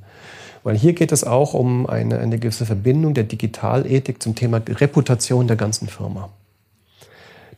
[0.63, 5.47] Weil hier geht es auch um eine, eine gewisse Verbindung der Digitalethik zum Thema Reputation
[5.47, 6.29] der ganzen Firma.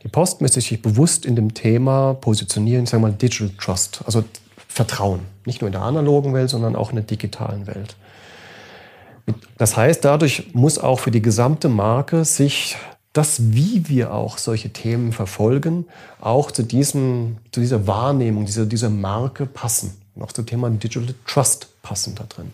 [0.02, 4.24] Die Post müsste sich bewusst in dem Thema positionieren, sagen wir mal Digital Trust, also
[4.72, 5.20] Vertrauen.
[5.44, 7.96] Nicht nur in der analogen Welt, sondern auch in der digitalen Welt.
[9.58, 12.76] Das heißt, dadurch muss auch für die gesamte Marke sich
[13.12, 15.84] das, wie wir auch solche Themen verfolgen,
[16.20, 19.94] auch zu, diesem, zu dieser Wahrnehmung, dieser, dieser Marke passen.
[20.14, 22.52] Und auch zum Thema Digital Trust passen da drin.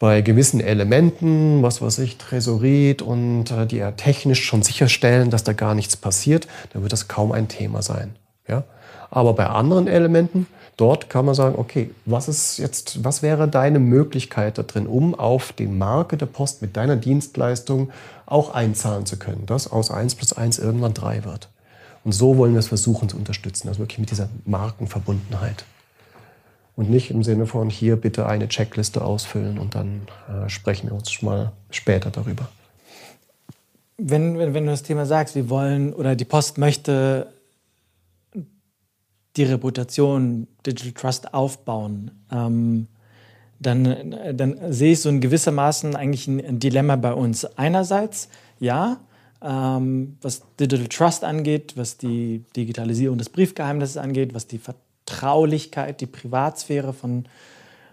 [0.00, 5.44] Bei gewissen Elementen, was weiß ich, Tresorit und äh, die ja technisch schon sicherstellen, dass
[5.44, 8.16] da gar nichts passiert, da wird das kaum ein Thema sein.
[8.48, 8.64] Ja?
[9.10, 13.78] Aber bei anderen Elementen, Dort kann man sagen, okay, was ist jetzt, was wäre deine
[13.78, 17.90] Möglichkeit da drin, um auf die Marke der Post mit deiner Dienstleistung
[18.26, 21.48] auch einzahlen zu können, dass aus 1 plus 1 irgendwann 3 wird.
[22.04, 25.64] Und so wollen wir es versuchen zu unterstützen, also wirklich mit dieser Markenverbundenheit.
[26.74, 30.94] Und nicht im Sinne von hier bitte eine Checkliste ausfüllen und dann äh, sprechen wir
[30.94, 32.48] uns mal später darüber.
[33.98, 37.28] Wenn, wenn, wenn du das Thema sagst, wir wollen oder die Post möchte
[39.36, 42.86] die Reputation Digital Trust aufbauen, ähm,
[43.58, 47.44] dann, dann sehe ich so in gewissermaßen eigentlich ein, Dilemma bei uns.
[47.56, 48.98] Einerseits, ja,
[49.40, 56.06] ähm, was Digital Trust angeht, was die Digitalisierung des Briefgeheimnisses angeht, was die Vertraulichkeit, die
[56.06, 57.24] Privatsphäre von,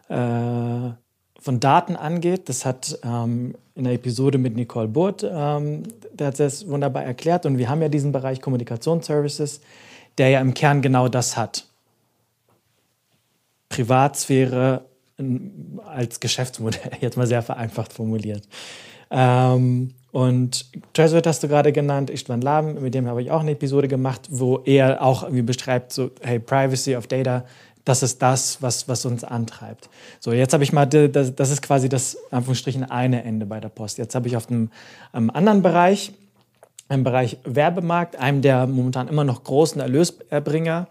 [0.09, 0.91] äh,
[1.39, 2.49] von Daten angeht.
[2.49, 7.45] Das hat ähm, in der Episode mit Nicole Burt, ähm, der hat das wunderbar erklärt.
[7.45, 9.61] Und wir haben ja diesen Bereich Kommunikationsservices,
[10.17, 11.65] der ja im Kern genau das hat.
[13.69, 14.85] Privatsphäre
[15.85, 18.47] als Geschäftsmodell, jetzt mal sehr vereinfacht formuliert.
[19.11, 23.51] Ähm, und Treasuret hast du gerade genannt, Istvan Laben, mit dem habe ich auch eine
[23.51, 27.45] Episode gemacht, wo er auch irgendwie beschreibt, so, hey, Privacy of Data,
[27.85, 29.89] das ist das, was, was uns antreibt.
[30.19, 33.69] So, jetzt habe ich mal, das, das ist quasi das, Anführungsstrichen, eine Ende bei der
[33.69, 33.97] Post.
[33.97, 34.69] Jetzt habe ich auf einem
[35.11, 36.13] anderen Bereich,
[36.89, 40.87] im Bereich Werbemarkt, einem der momentan immer noch großen Erlösbringer,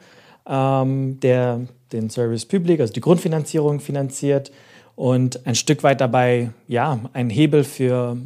[0.49, 1.61] ähm, der
[1.93, 4.53] den Service Public, also die Grundfinanzierung finanziert
[4.95, 8.17] und ein Stück weit dabei, ja, ein Hebel für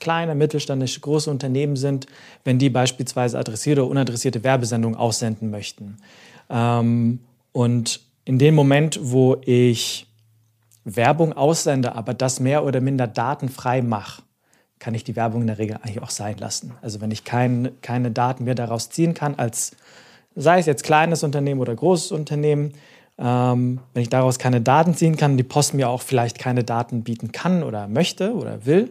[0.00, 2.06] kleine, mittelständische, große Unternehmen sind,
[2.44, 5.96] wenn die beispielsweise adressierte oder unadressierte Werbesendungen aussenden möchten.
[6.50, 7.20] Ähm,
[7.52, 10.06] und in dem Moment, wo ich
[10.84, 14.22] Werbung aussende, aber das mehr oder minder datenfrei mache,
[14.84, 16.74] kann ich die Werbung in der Regel eigentlich auch sein lassen.
[16.82, 19.72] Also wenn ich kein, keine Daten mehr daraus ziehen kann, als
[20.36, 22.74] sei es jetzt kleines Unternehmen oder großes Unternehmen,
[23.16, 27.02] ähm, wenn ich daraus keine Daten ziehen kann, die Post mir auch vielleicht keine Daten
[27.02, 28.90] bieten kann oder möchte oder will,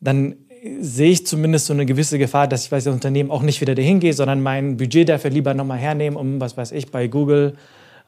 [0.00, 0.34] dann
[0.80, 3.76] sehe ich zumindest so eine gewisse Gefahr, dass ich bei dem Unternehmen auch nicht wieder
[3.76, 7.54] dahin gehe, sondern mein Budget dafür lieber nochmal hernehmen, um, was weiß ich, bei Google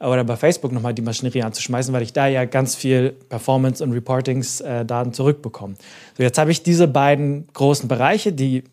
[0.01, 3.93] oder bei Facebook nochmal die Maschinerie anzuschmeißen, weil ich da ja ganz viel Performance- und
[3.93, 5.75] Reportings-Daten zurückbekomme.
[6.17, 8.65] So, jetzt habe ich diese beiden großen Bereiche, die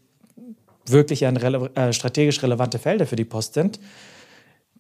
[0.86, 3.79] wirklich ja rele äh, strategisch relevante Felder für die Post sind.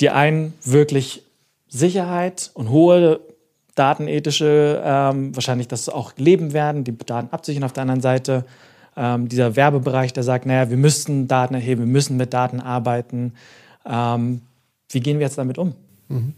[0.01, 1.23] Die einen wirklich
[1.69, 3.21] Sicherheit und hohe
[3.75, 8.45] datenethische, ähm, wahrscheinlich das auch leben werden, die Daten absichern auf der anderen Seite.
[8.95, 13.33] Ähm, dieser Werbebereich, der sagt, naja, wir müssen Daten erheben, wir müssen mit Daten arbeiten.
[13.85, 14.41] Ähm,
[14.89, 15.73] wie gehen wir jetzt damit um?
[16.13, 16.33] Mhm.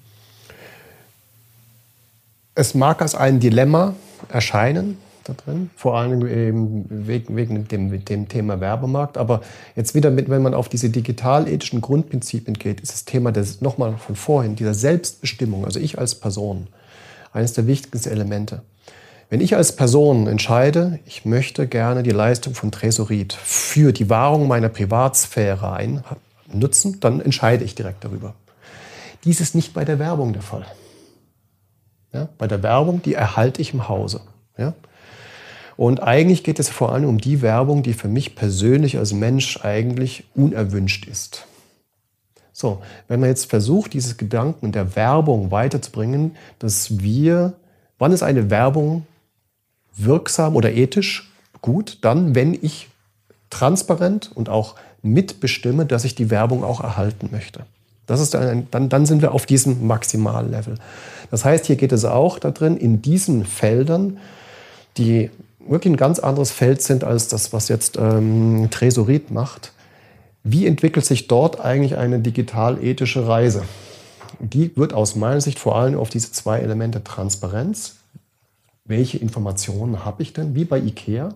[2.55, 3.95] Es mag als ein Dilemma
[4.29, 9.17] erscheinen, da drin, vor allem eben wegen, wegen dem, dem, Thema Werbemarkt.
[9.17, 9.41] Aber
[9.75, 13.97] jetzt wieder, mit, wenn man auf diese digitalethischen Grundprinzipien geht, ist das Thema des, nochmal
[13.97, 16.67] von vorhin, dieser Selbstbestimmung, also ich als Person,
[17.33, 18.61] eines der wichtigsten Elemente.
[19.29, 24.47] Wenn ich als Person entscheide, ich möchte gerne die Leistung von Tresorit für die Wahrung
[24.47, 26.03] meiner Privatsphäre ein,
[26.53, 28.35] nutzen, dann entscheide ich direkt darüber.
[29.25, 30.65] Dies ist nicht bei der Werbung der Fall.
[32.13, 34.21] Ja, bei der Werbung, die erhalte ich im Hause.
[34.57, 34.73] Ja?
[35.75, 39.59] Und eigentlich geht es vor allem um die Werbung, die für mich persönlich als Mensch
[39.63, 41.45] eigentlich unerwünscht ist.
[42.53, 47.53] So, wenn man jetzt versucht, dieses Gedanken der Werbung weiterzubringen, dass wir,
[47.97, 49.05] wann ist eine Werbung
[49.93, 51.29] wirksam oder ethisch
[51.61, 51.97] gut?
[52.01, 52.87] Dann, wenn ich
[53.49, 57.65] transparent und auch mitbestimme, dass ich die Werbung auch erhalten möchte.
[58.05, 60.75] Das ist dann, dann, dann sind wir auf diesem Maximallevel.
[61.31, 64.17] Das heißt, hier geht es auch darin, in diesen Feldern,
[64.97, 65.31] die
[65.67, 69.71] wirklich ein ganz anderes Feld sind als das, was jetzt ähm, Tresorit macht.
[70.43, 73.63] Wie entwickelt sich dort eigentlich eine digital-ethische Reise?
[74.39, 77.95] Die wird aus meiner Sicht vor allem auf diese zwei Elemente Transparenz.
[78.83, 80.53] Welche Informationen habe ich denn?
[80.53, 81.29] Wie bei IKEA.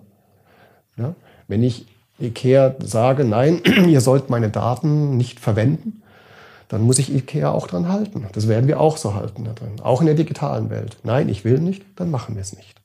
[0.98, 1.16] Ja,
[1.48, 1.88] wenn ich
[2.20, 6.04] IKEA sage, nein, ihr sollt meine Daten nicht verwenden,
[6.70, 8.26] dann muss ich IKEA auch dran halten.
[8.32, 9.82] Das werden wir auch so halten da drin.
[9.82, 10.98] Auch in der digitalen Welt.
[11.04, 12.80] Nein, ich will nicht, dann machen wir es nicht.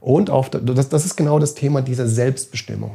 [0.00, 2.92] Und auf, das, das ist genau das Thema dieser Selbstbestimmung.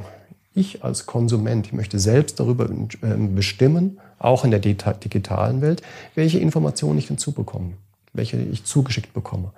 [0.53, 5.81] Ich als Konsument, ich möchte selbst darüber ähm, bestimmen, auch in der digitalen Welt,
[6.13, 7.73] welche Informationen ich hinzu bekomme,
[8.13, 9.51] welche ich zugeschickt bekomme.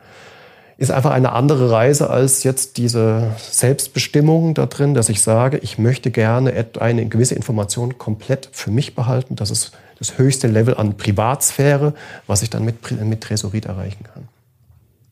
[0.77, 5.77] Ist einfach eine andere Reise als jetzt diese Selbstbestimmung da drin, dass ich sage, ich
[5.77, 9.35] möchte gerne eine gewisse Information komplett für mich behalten.
[9.35, 11.93] Das ist das höchste Level an Privatsphäre,
[12.25, 14.27] was ich dann mit, mit Tresorit erreichen kann.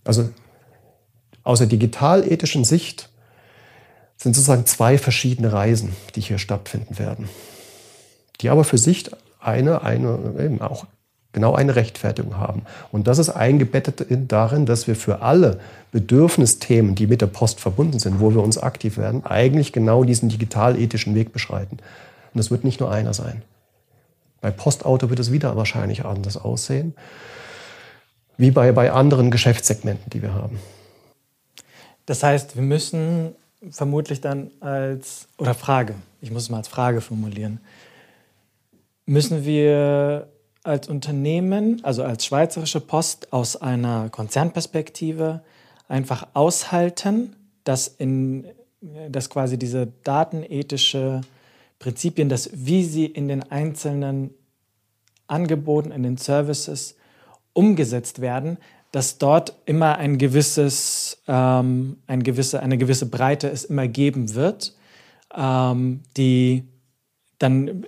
[0.04, 0.30] Also
[1.43, 3.10] aus der digitalethischen Sicht
[4.17, 7.30] sind sozusagen zwei verschiedene Reisen, die hier stattfinden werden,
[8.41, 10.86] die aber für sich eine, eine eben auch
[11.32, 12.63] genau eine Rechtfertigung haben.
[12.92, 15.60] Und das ist eingebettet in, darin, dass wir für alle
[15.92, 20.30] Bedürfnisthemen, die mit der Post verbunden sind, wo wir uns aktiv werden, eigentlich genau diesen
[20.30, 21.78] digitalethischen Weg beschreiten.
[22.34, 23.44] Und das wird nicht nur einer sein.
[24.42, 26.96] Bei Postauto wird es wieder wahrscheinlich anders aussehen,
[28.38, 30.60] wie bei, bei anderen Geschäftssegmenten, die wir haben.
[32.06, 33.36] Das heißt, wir müssen
[33.70, 37.60] vermutlich dann als, oder Frage, ich muss es mal als Frage formulieren,
[39.06, 40.28] müssen wir
[40.69, 45.41] als Unternehmen, also als Schweizerische Post aus einer Konzernperspektive
[45.88, 48.45] einfach aushalten, dass, in,
[49.10, 51.21] dass quasi diese datenethische
[51.79, 54.32] Prinzipien, dass wie sie in den einzelnen
[55.27, 56.95] Angeboten, in den Services
[57.53, 58.58] umgesetzt werden,
[58.91, 64.75] dass dort immer ein gewisses, ähm, ein gewisse, eine gewisse Breite es immer geben wird,
[65.36, 66.63] ähm, die
[67.38, 67.86] dann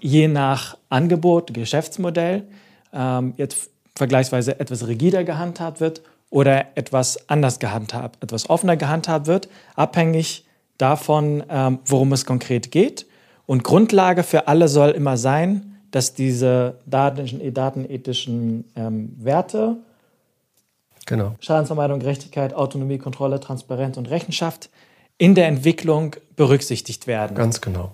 [0.00, 2.44] je nach Angebot, Geschäftsmodell
[2.92, 9.48] ähm, jetzt vergleichsweise etwas rigider gehandhabt wird oder etwas anders gehandhabt, etwas offener gehandhabt wird,
[9.74, 10.44] abhängig
[10.78, 13.06] davon, ähm, worum es konkret geht.
[13.46, 19.76] Und Grundlage für alle soll immer sein, dass diese datenethischen, datenethischen ähm, Werte,
[21.06, 21.34] genau.
[21.40, 24.70] Schadensvermeidung, Gerechtigkeit, Autonomie, Kontrolle, Transparenz und Rechenschaft
[25.18, 27.36] in der Entwicklung berücksichtigt werden.
[27.36, 27.92] Ganz genau.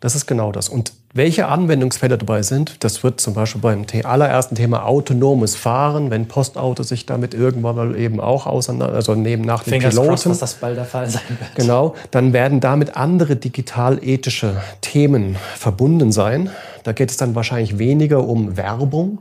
[0.00, 0.68] Das ist genau das.
[0.68, 6.28] Und welche Anwendungsfälle dabei sind, das wird zum Beispiel beim allerersten Thema autonomes Fahren, wenn
[6.28, 10.30] Postautos sich damit irgendwann mal eben auch auseinander, also neben nach den Fingers Piloten, crossed,
[10.30, 11.54] dass das bald der Fall sein wird.
[11.56, 16.50] Genau, dann werden damit andere digital-ethische Themen verbunden sein.
[16.84, 19.18] Da geht es dann wahrscheinlich weniger um Werbung,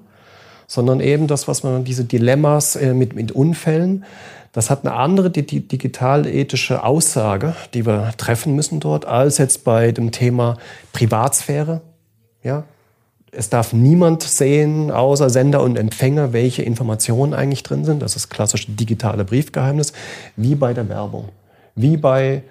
[0.67, 4.03] sondern eben das, was man diese Dilemmas äh, mit, mit Unfällen,
[4.51, 10.11] das hat eine andere digital-ethische Aussage, die wir treffen müssen dort, als jetzt bei dem
[10.11, 10.57] Thema
[10.93, 11.81] Privatsphäre.
[12.43, 12.63] Ja?
[13.31, 18.01] Es darf niemand sehen, außer Sender und Empfänger, welche Informationen eigentlich drin sind.
[18.01, 19.93] Das ist das klassische digitale Briefgeheimnis,
[20.35, 21.29] wie bei der Werbung.
[21.75, 22.41] Wie bei,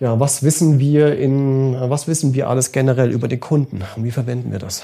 [0.00, 4.10] ja, was wissen wir in, was wissen wir alles generell über den Kunden und wie
[4.10, 4.82] verwenden wir das?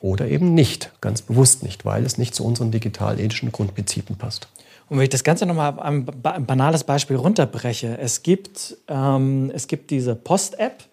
[0.00, 4.48] Oder eben nicht, ganz bewusst nicht, weil es nicht zu unseren digital-ethischen Grundprinzipien passt.
[4.88, 9.90] Und wenn ich das Ganze nochmal ein banales Beispiel runterbreche, es gibt, ähm, es gibt
[9.90, 10.84] diese Post-App.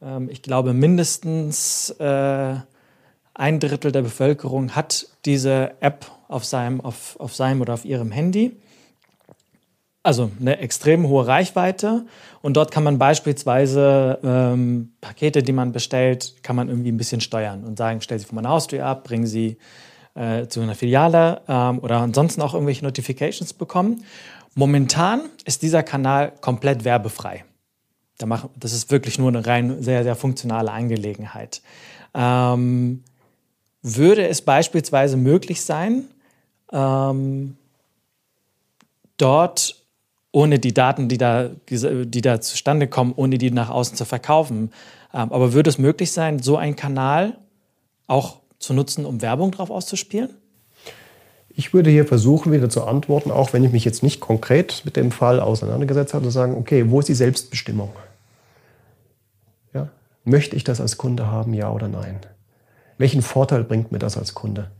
[0.00, 2.54] Ähm, ich glaube, mindestens äh,
[3.34, 8.10] ein Drittel der Bevölkerung hat diese App auf seinem, auf, auf seinem oder auf ihrem
[8.10, 8.56] Handy.
[10.02, 12.06] Also eine extrem hohe Reichweite.
[12.46, 17.20] Und dort kann man beispielsweise ähm, Pakete, die man bestellt, kann man irgendwie ein bisschen
[17.20, 19.56] steuern und sagen, stell sie von meiner Haustür ab, bring sie
[20.14, 24.04] äh, zu einer Filiale ähm, oder ansonsten auch irgendwelche Notifications bekommen.
[24.54, 27.44] Momentan ist dieser Kanal komplett werbefrei.
[28.16, 31.62] Das ist wirklich nur eine rein sehr, sehr funktionale Angelegenheit.
[32.14, 33.02] Ähm,
[33.82, 36.04] würde es beispielsweise möglich sein,
[36.70, 37.56] ähm,
[39.16, 39.84] dort
[40.36, 44.70] ohne die Daten, die da, die da zustande kommen, ohne die nach außen zu verkaufen.
[45.14, 47.38] Ähm, aber würde es möglich sein, so einen Kanal
[48.06, 50.28] auch zu nutzen, um Werbung drauf auszuspielen?
[51.48, 54.96] Ich würde hier versuchen, wieder zu antworten, auch wenn ich mich jetzt nicht konkret mit
[54.96, 57.92] dem Fall auseinandergesetzt habe, zu sagen, okay, wo ist die Selbstbestimmung?
[59.72, 59.88] Ja?
[60.24, 62.20] Möchte ich das als Kunde haben, ja oder nein?
[62.98, 64.70] Welchen Vorteil bringt mir das als Kunde?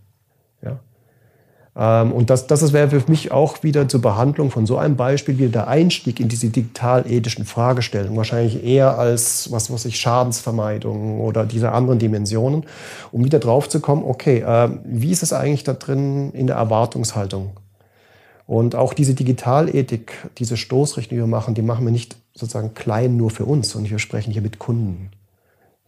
[1.77, 5.39] Ähm, und das, das wäre für mich auch wieder zur Behandlung von so einem Beispiel
[5.39, 11.45] wieder der Einstieg in diese digital-ethischen Fragestellungen, wahrscheinlich eher als, was weiß ich, Schadensvermeidung oder
[11.45, 12.65] diese anderen Dimensionen,
[13.13, 16.57] um wieder drauf zu kommen, okay, äh, wie ist es eigentlich da drin in der
[16.57, 17.51] Erwartungshaltung?
[18.47, 23.17] Und auch diese Digitalethik, diese Stoßrichtung, die wir machen, die machen wir nicht sozusagen klein
[23.17, 25.11] nur für uns, sondern wir sprechen hier mit Kunden.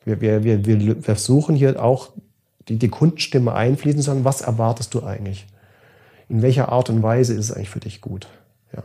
[0.05, 2.11] Wir, wir, wir, wir versuchen hier auch
[2.69, 5.47] die, die Kundenstimme einfließen, sondern was erwartest du eigentlich?
[6.29, 8.29] In welcher Art und Weise ist es eigentlich für dich gut.
[8.75, 8.83] Ja.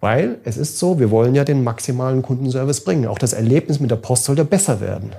[0.00, 3.06] Weil es ist so, wir wollen ja den maximalen Kundenservice bringen.
[3.06, 5.12] Auch das Erlebnis mit der Post soll ja besser werden.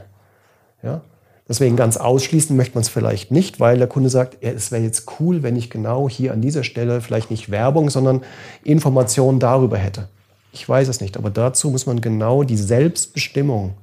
[0.83, 1.01] Ja.
[1.47, 5.05] Deswegen ganz ausschließen möchte man es vielleicht nicht, weil der Kunde sagt, es wäre jetzt
[5.19, 8.21] cool, wenn ich genau hier an dieser Stelle vielleicht nicht Werbung, sondern
[8.63, 10.07] Informationen darüber hätte.
[10.53, 13.73] Ich weiß es nicht, aber dazu muss man genau die Selbstbestimmung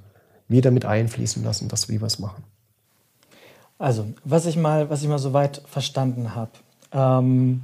[0.49, 2.43] wieder mit einfließen lassen, dass wir was machen.
[3.79, 6.51] Also, was ich mal, was ich mal soweit verstanden habe,
[6.93, 7.63] ähm,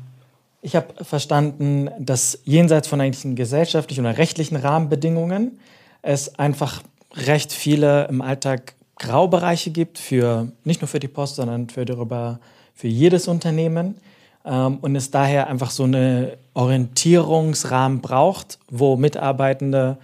[0.63, 5.59] ich habe verstanden, dass jenseits von eigentlichen gesellschaftlichen oder rechtlichen Rahmenbedingungen
[6.01, 6.83] es einfach
[7.15, 12.39] recht viele im Alltag Graubereiche gibt, für, nicht nur für die Post, sondern für, darüber,
[12.75, 13.97] für jedes Unternehmen.
[14.45, 19.99] Ähm, und es daher einfach so eine Orientierungsrahmen braucht, wo Mitarbeitende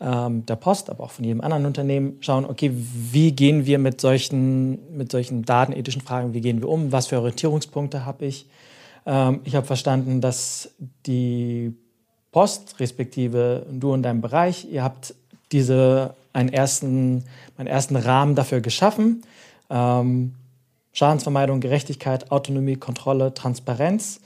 [0.00, 4.00] ähm, der Post, aber auch von jedem anderen Unternehmen schauen, okay, wie gehen wir mit
[4.00, 8.46] solchen, mit solchen datenethischen Fragen, wie gehen wir um, was für Orientierungspunkte habe ich.
[9.06, 10.70] Ähm, ich habe verstanden, dass
[11.06, 11.74] die
[12.32, 15.14] Post, respektive du in deinem Bereich, ihr habt
[15.52, 17.24] diese einen ersten,
[17.56, 19.22] einen ersten Rahmen dafür geschaffen.
[19.68, 20.34] Ähm,
[20.92, 24.20] Schadensvermeidung, Gerechtigkeit, Autonomie, Kontrolle, Transparenz.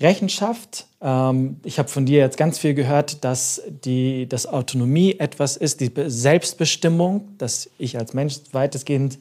[0.00, 0.86] Rechenschaft.
[1.00, 5.80] Ähm, ich habe von dir jetzt ganz viel gehört, dass die dass Autonomie etwas ist,
[5.80, 9.18] die Selbstbestimmung, dass ich als Mensch weitestgehend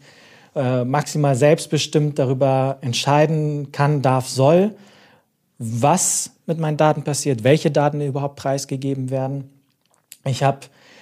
[0.55, 4.75] äh, maximal selbstbestimmt darüber entscheiden kann, darf, soll,
[5.57, 9.49] was mit meinen Daten passiert, welche Daten überhaupt preisgegeben werden.
[10.25, 10.61] Ich habe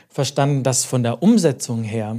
[0.09, 2.17] verstanden, dass von der Umsetzung her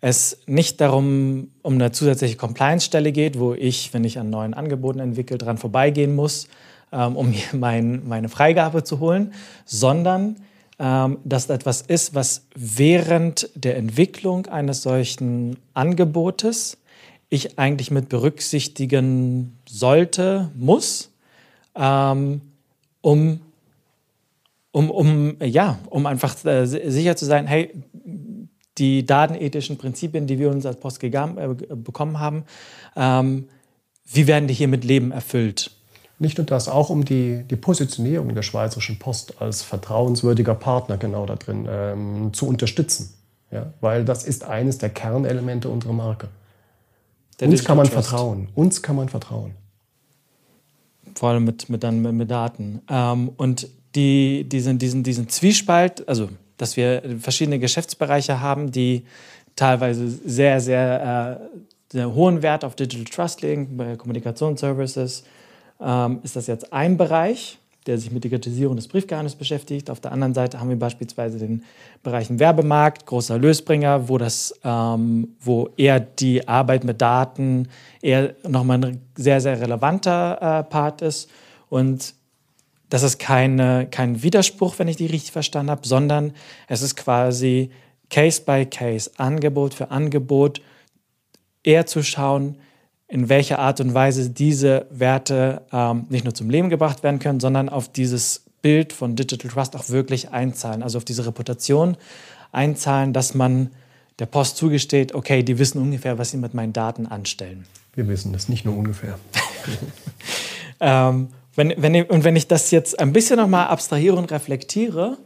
[0.00, 5.00] es nicht darum um eine zusätzliche Compliance-Stelle geht, wo ich, wenn ich an neuen Angeboten
[5.00, 6.48] entwickle, dran vorbeigehen muss,
[6.92, 9.32] ähm, um mir mein, meine Freigabe zu holen,
[9.64, 10.36] sondern
[10.78, 16.78] ähm, dass etwas ist, was während der Entwicklung eines solchen Angebotes
[17.30, 21.10] ich eigentlich mit berücksichtigen sollte, muss,
[21.74, 22.40] ähm,
[23.00, 23.40] um,
[24.70, 27.72] um, um, ja, um einfach äh, sicher zu sein, hey,
[28.78, 31.10] die datenethischen Prinzipien, die wir uns als Post äh,
[31.74, 32.44] bekommen haben,
[32.96, 33.48] ähm,
[34.04, 35.72] wie werden die hier mit Leben erfüllt?
[36.20, 41.26] Nicht nur das, auch um die, die Positionierung der Schweizerischen Post als vertrauenswürdiger Partner genau
[41.26, 43.14] da drin ähm, zu unterstützen.
[43.52, 43.72] Ja?
[43.80, 46.28] Weil das ist eines der Kernelemente unserer Marke.
[47.38, 48.08] Der Uns kann man Trust.
[48.08, 48.48] vertrauen.
[48.54, 49.54] Uns kann man vertrauen.
[51.14, 52.82] Vor allem mit, mit, dann, mit Daten.
[52.90, 59.04] Ähm, und die, diesen, diesen, diesen Zwiespalt, also dass wir verschiedene Geschäftsbereiche haben, die
[59.54, 61.58] teilweise sehr, sehr, äh,
[61.92, 65.24] sehr hohen Wert auf Digital Trust legen, bei Kommunikationsservices,
[65.80, 69.88] ähm, ist das jetzt ein Bereich, der sich mit Digitalisierung des Briefgeheimnisses beschäftigt.
[69.88, 71.64] Auf der anderen Seite haben wir beispielsweise den
[72.02, 77.68] Bereich Werbemarkt, großer Lösbringer, wo, das, ähm, wo eher die Arbeit mit Daten
[78.02, 81.30] eher nochmal ein sehr, sehr relevanter äh, Part ist.
[81.70, 82.14] Und
[82.90, 86.32] das ist keine, kein Widerspruch, wenn ich die richtig verstanden habe, sondern
[86.66, 87.70] es ist quasi
[88.10, 90.60] Case by Case, Angebot für Angebot,
[91.62, 92.58] eher zu schauen,
[93.08, 97.40] in welcher Art und Weise diese Werte ähm, nicht nur zum Leben gebracht werden können,
[97.40, 101.96] sondern auf dieses Bild von Digital Trust auch wirklich einzahlen, also auf diese Reputation
[102.52, 103.70] einzahlen, dass man
[104.18, 107.64] der Post zugesteht, okay, die wissen ungefähr, was sie mit meinen Daten anstellen.
[107.94, 109.18] Wir wissen das nicht nur ungefähr.
[110.80, 115.18] ähm, wenn, wenn und wenn ich das jetzt ein bisschen nochmal abstrahiere und reflektiere,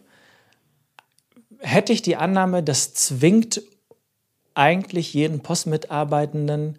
[1.58, 3.62] hätte ich die Annahme, das zwingt
[4.54, 6.78] eigentlich jeden Postmitarbeitenden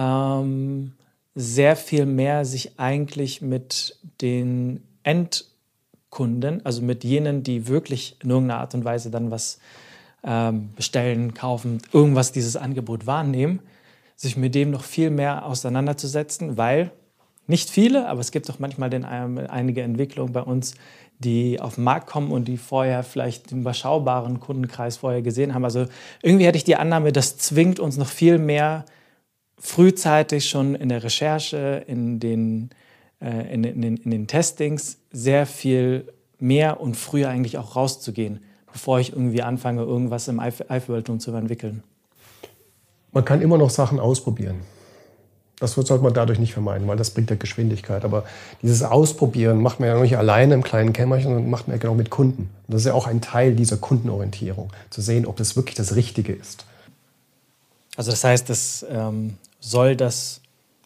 [0.00, 0.92] ähm,
[1.34, 8.60] sehr viel mehr sich eigentlich mit den Endkunden, also mit jenen, die wirklich in irgendeiner
[8.60, 9.58] Art und Weise dann was
[10.24, 13.60] ähm, bestellen, kaufen, irgendwas dieses Angebot wahrnehmen,
[14.16, 16.90] sich mit dem noch viel mehr auseinanderzusetzen, weil
[17.46, 20.74] nicht viele, aber es gibt auch manchmal den, ähm, einige Entwicklungen bei uns,
[21.18, 25.64] die auf den Markt kommen und die vorher vielleicht den überschaubaren Kundenkreis vorher gesehen haben.
[25.64, 25.86] Also
[26.22, 28.86] irgendwie hätte ich die Annahme, das zwingt uns noch viel mehr
[29.60, 32.70] frühzeitig schon in der Recherche, in den,
[33.20, 36.08] äh, in, in, den, in den Testings sehr viel
[36.38, 38.40] mehr und früher eigentlich auch rauszugehen,
[38.72, 41.82] bevor ich irgendwie anfange, irgendwas im Eifelweltum zu entwickeln.
[43.12, 44.60] Man kann immer noch Sachen ausprobieren.
[45.58, 48.02] Das sollte man dadurch nicht vermeiden, weil das bringt ja Geschwindigkeit.
[48.06, 48.24] Aber
[48.62, 51.94] dieses Ausprobieren macht man ja nicht alleine im kleinen Kämmerchen, sondern macht man ja genau
[51.94, 52.48] mit Kunden.
[52.66, 55.96] Und das ist ja auch ein Teil dieser Kundenorientierung, zu sehen, ob das wirklich das
[55.96, 56.64] Richtige ist.
[57.94, 60.40] Also das heißt, das ähm, soll das.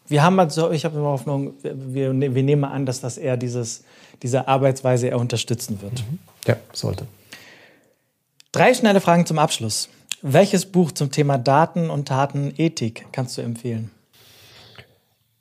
[0.07, 3.83] Wir haben also, ich habe immer Hoffnung, wir, wir nehmen an, dass das eher dieses,
[4.21, 5.93] diese Arbeitsweise eher unterstützen wird.
[5.93, 6.19] Mhm.
[6.45, 7.07] Ja, sollte.
[8.51, 9.89] Drei schnelle Fragen zum Abschluss.
[10.21, 13.91] Welches Buch zum Thema Daten und Datenethik kannst du empfehlen?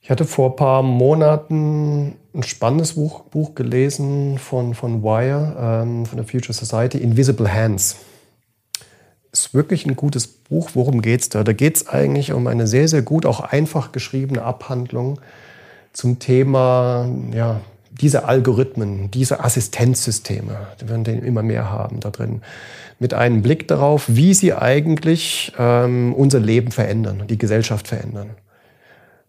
[0.01, 6.07] Ich hatte vor ein paar Monaten ein spannendes Buch, Buch gelesen von, von Wire, ähm,
[6.07, 7.97] von der Future Society, Invisible Hands
[9.35, 10.70] ist wirklich ein gutes Buch.
[10.74, 11.45] Worum geht es da?
[11.45, 15.20] Da geht es eigentlich um eine sehr, sehr gut, auch einfach geschriebene Abhandlung
[15.93, 17.61] zum Thema, ja,
[17.91, 22.43] diese Algorithmen, diese Assistenzsysteme, die wir immer mehr haben da drin,
[22.99, 28.30] mit einem Blick darauf, wie sie eigentlich ähm, unser Leben verändern, die Gesellschaft verändern.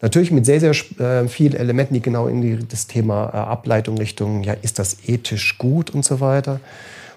[0.02, 3.98] Natürlich mit sehr, sehr äh, vielen Elementen, die genau in die, das Thema äh, Ableitung
[3.98, 6.60] Richtung, ja, ist das ethisch gut und so weiter,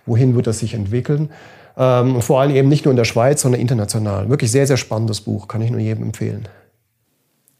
[0.04, 1.30] wohin wird das sich entwickeln.
[1.78, 4.28] Ähm, und vor allem eben nicht nur in der Schweiz, sondern international.
[4.28, 6.48] Wirklich sehr, sehr spannendes Buch, kann ich nur jedem empfehlen.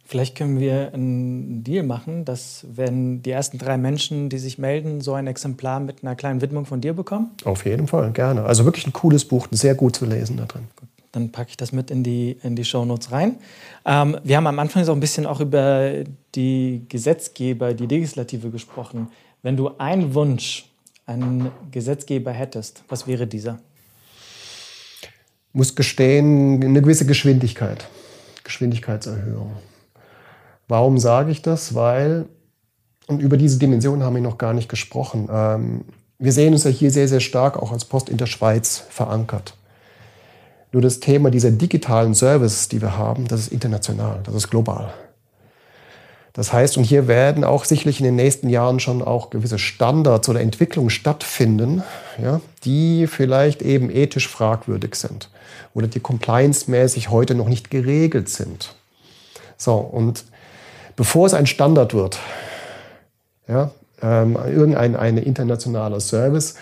[0.05, 5.03] Vielleicht können wir einen Deal machen, dass wenn die ersten drei Menschen, die sich melden,
[5.03, 7.31] so ein Exemplar mit einer kleinen Widmung von dir bekommen?
[7.45, 8.45] Auf jeden Fall, gerne.
[8.45, 10.63] Also wirklich ein cooles Buch, sehr gut zu lesen da drin.
[10.77, 13.37] Gut, dann packe ich das mit in die, in die Shownotes rein.
[13.85, 15.93] Ähm, wir haben am Anfang so ein bisschen auch über
[16.35, 19.09] die Gesetzgeber, die Legislative gesprochen.
[19.43, 20.71] Wenn du einen Wunsch
[21.05, 23.59] einen Gesetzgeber hättest, was wäre dieser?
[25.59, 27.89] Muss gestehen, eine gewisse Geschwindigkeit,
[28.45, 29.51] Geschwindigkeitserhöhung.
[30.69, 31.75] Warum sage ich das?
[31.75, 32.27] Weil,
[33.09, 35.85] und über diese Dimension haben wir noch gar nicht gesprochen, ähm,
[36.21, 39.55] wir sehen uns ja hier sehr, sehr stark auch als Post in der Schweiz verankert.
[40.73, 44.93] Nur das Thema dieser digitalen Services, die wir haben, das ist international, das ist global.
[46.33, 50.29] Das heißt, und hier werden auch sicherlich in den nächsten Jahren schon auch gewisse Standards
[50.29, 51.83] oder Entwicklungen stattfinden,
[52.23, 55.31] ja, die vielleicht eben ethisch fragwürdig sind
[55.75, 58.75] oder die compliance-mäßig heute noch nicht geregelt sind.
[59.57, 60.25] So, und
[60.97, 62.19] bevor es ein Standard wird,
[63.49, 63.71] ja,
[64.03, 66.55] ähm, irgendein eine internationaler Service,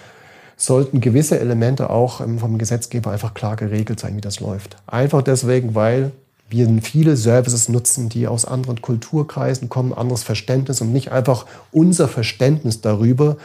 [0.56, 4.76] sollten gewisse Elemente auch ähm, vom Gesetzgeber einfach klar geregelt sein, wie das läuft.
[4.86, 6.12] Einfach deswegen, weil
[6.48, 12.08] wir viele Services nutzen, die aus anderen Kulturkreisen kommen, anderes Verständnis und nicht einfach unser
[12.08, 13.36] Verständnis darüber,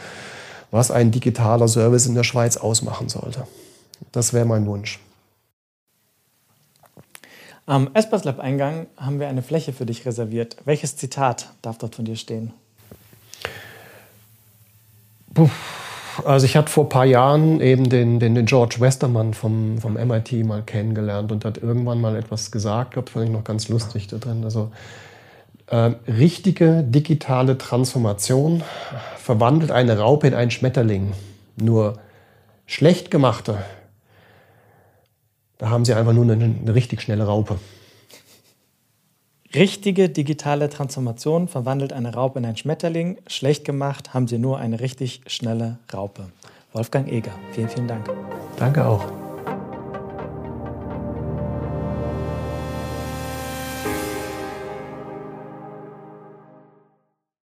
[0.70, 3.46] was ein digitaler Service in der Schweiz ausmachen sollte.
[4.12, 5.00] Das wäre mein Wunsch.
[7.66, 10.56] Am Espas Lab Eingang haben wir eine Fläche für dich reserviert.
[10.64, 12.52] Welches Zitat darf dort von dir stehen?
[15.32, 15.48] Puh.
[16.24, 19.94] Also ich hatte vor ein paar Jahren eben den, den, den George Westermann vom, vom
[19.94, 24.08] MIT mal kennengelernt und hat irgendwann mal etwas gesagt, glaube fand ich noch ganz lustig
[24.08, 24.44] da drin.
[24.44, 24.70] Also
[25.68, 28.62] äh, richtige digitale Transformation
[29.16, 31.12] verwandelt eine Raupe in einen Schmetterling.
[31.56, 31.98] Nur
[32.66, 33.58] schlecht gemachte,
[35.58, 37.58] da haben sie einfach nur eine, eine richtig schnelle Raupe.
[39.54, 43.18] Richtige digitale Transformation verwandelt eine Raupe in einen Schmetterling.
[43.26, 46.24] Schlecht gemacht haben sie nur eine richtig schnelle Raupe.
[46.72, 48.08] Wolfgang Eger, vielen, vielen Dank.
[48.56, 49.21] Danke auch.